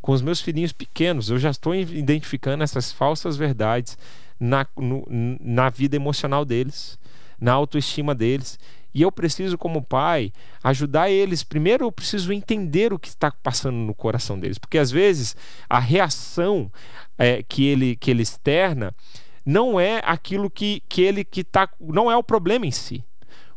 [0.00, 3.98] Com os meus filhinhos pequenos, eu já estou identificando essas falsas verdades
[4.38, 5.04] na, no,
[5.40, 6.98] na vida emocional deles,
[7.40, 8.58] na autoestima deles.
[8.96, 10.32] E eu preciso, como pai,
[10.64, 11.44] ajudar eles.
[11.44, 15.36] Primeiro, eu preciso entender o que está passando no coração deles, porque às vezes
[15.68, 16.72] a reação
[17.18, 18.94] é, que, ele, que ele externa
[19.44, 23.04] não é aquilo que, que ele que tá, não é o problema em si.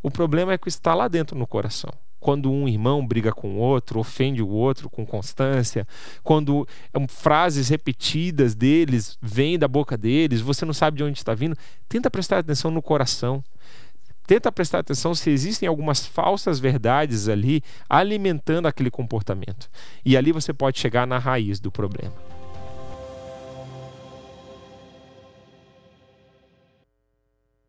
[0.04, 3.60] O problema é que está lá dentro no coração quando um irmão briga com o
[3.60, 5.88] outro, ofende o outro com constância,
[6.22, 11.34] quando é frases repetidas deles vêm da boca deles, você não sabe de onde está
[11.34, 11.56] vindo,
[11.88, 13.44] tenta prestar atenção no coração.
[14.30, 19.68] Tenta prestar atenção se existem algumas falsas verdades ali alimentando aquele comportamento.
[20.06, 22.14] E ali você pode chegar na raiz do problema.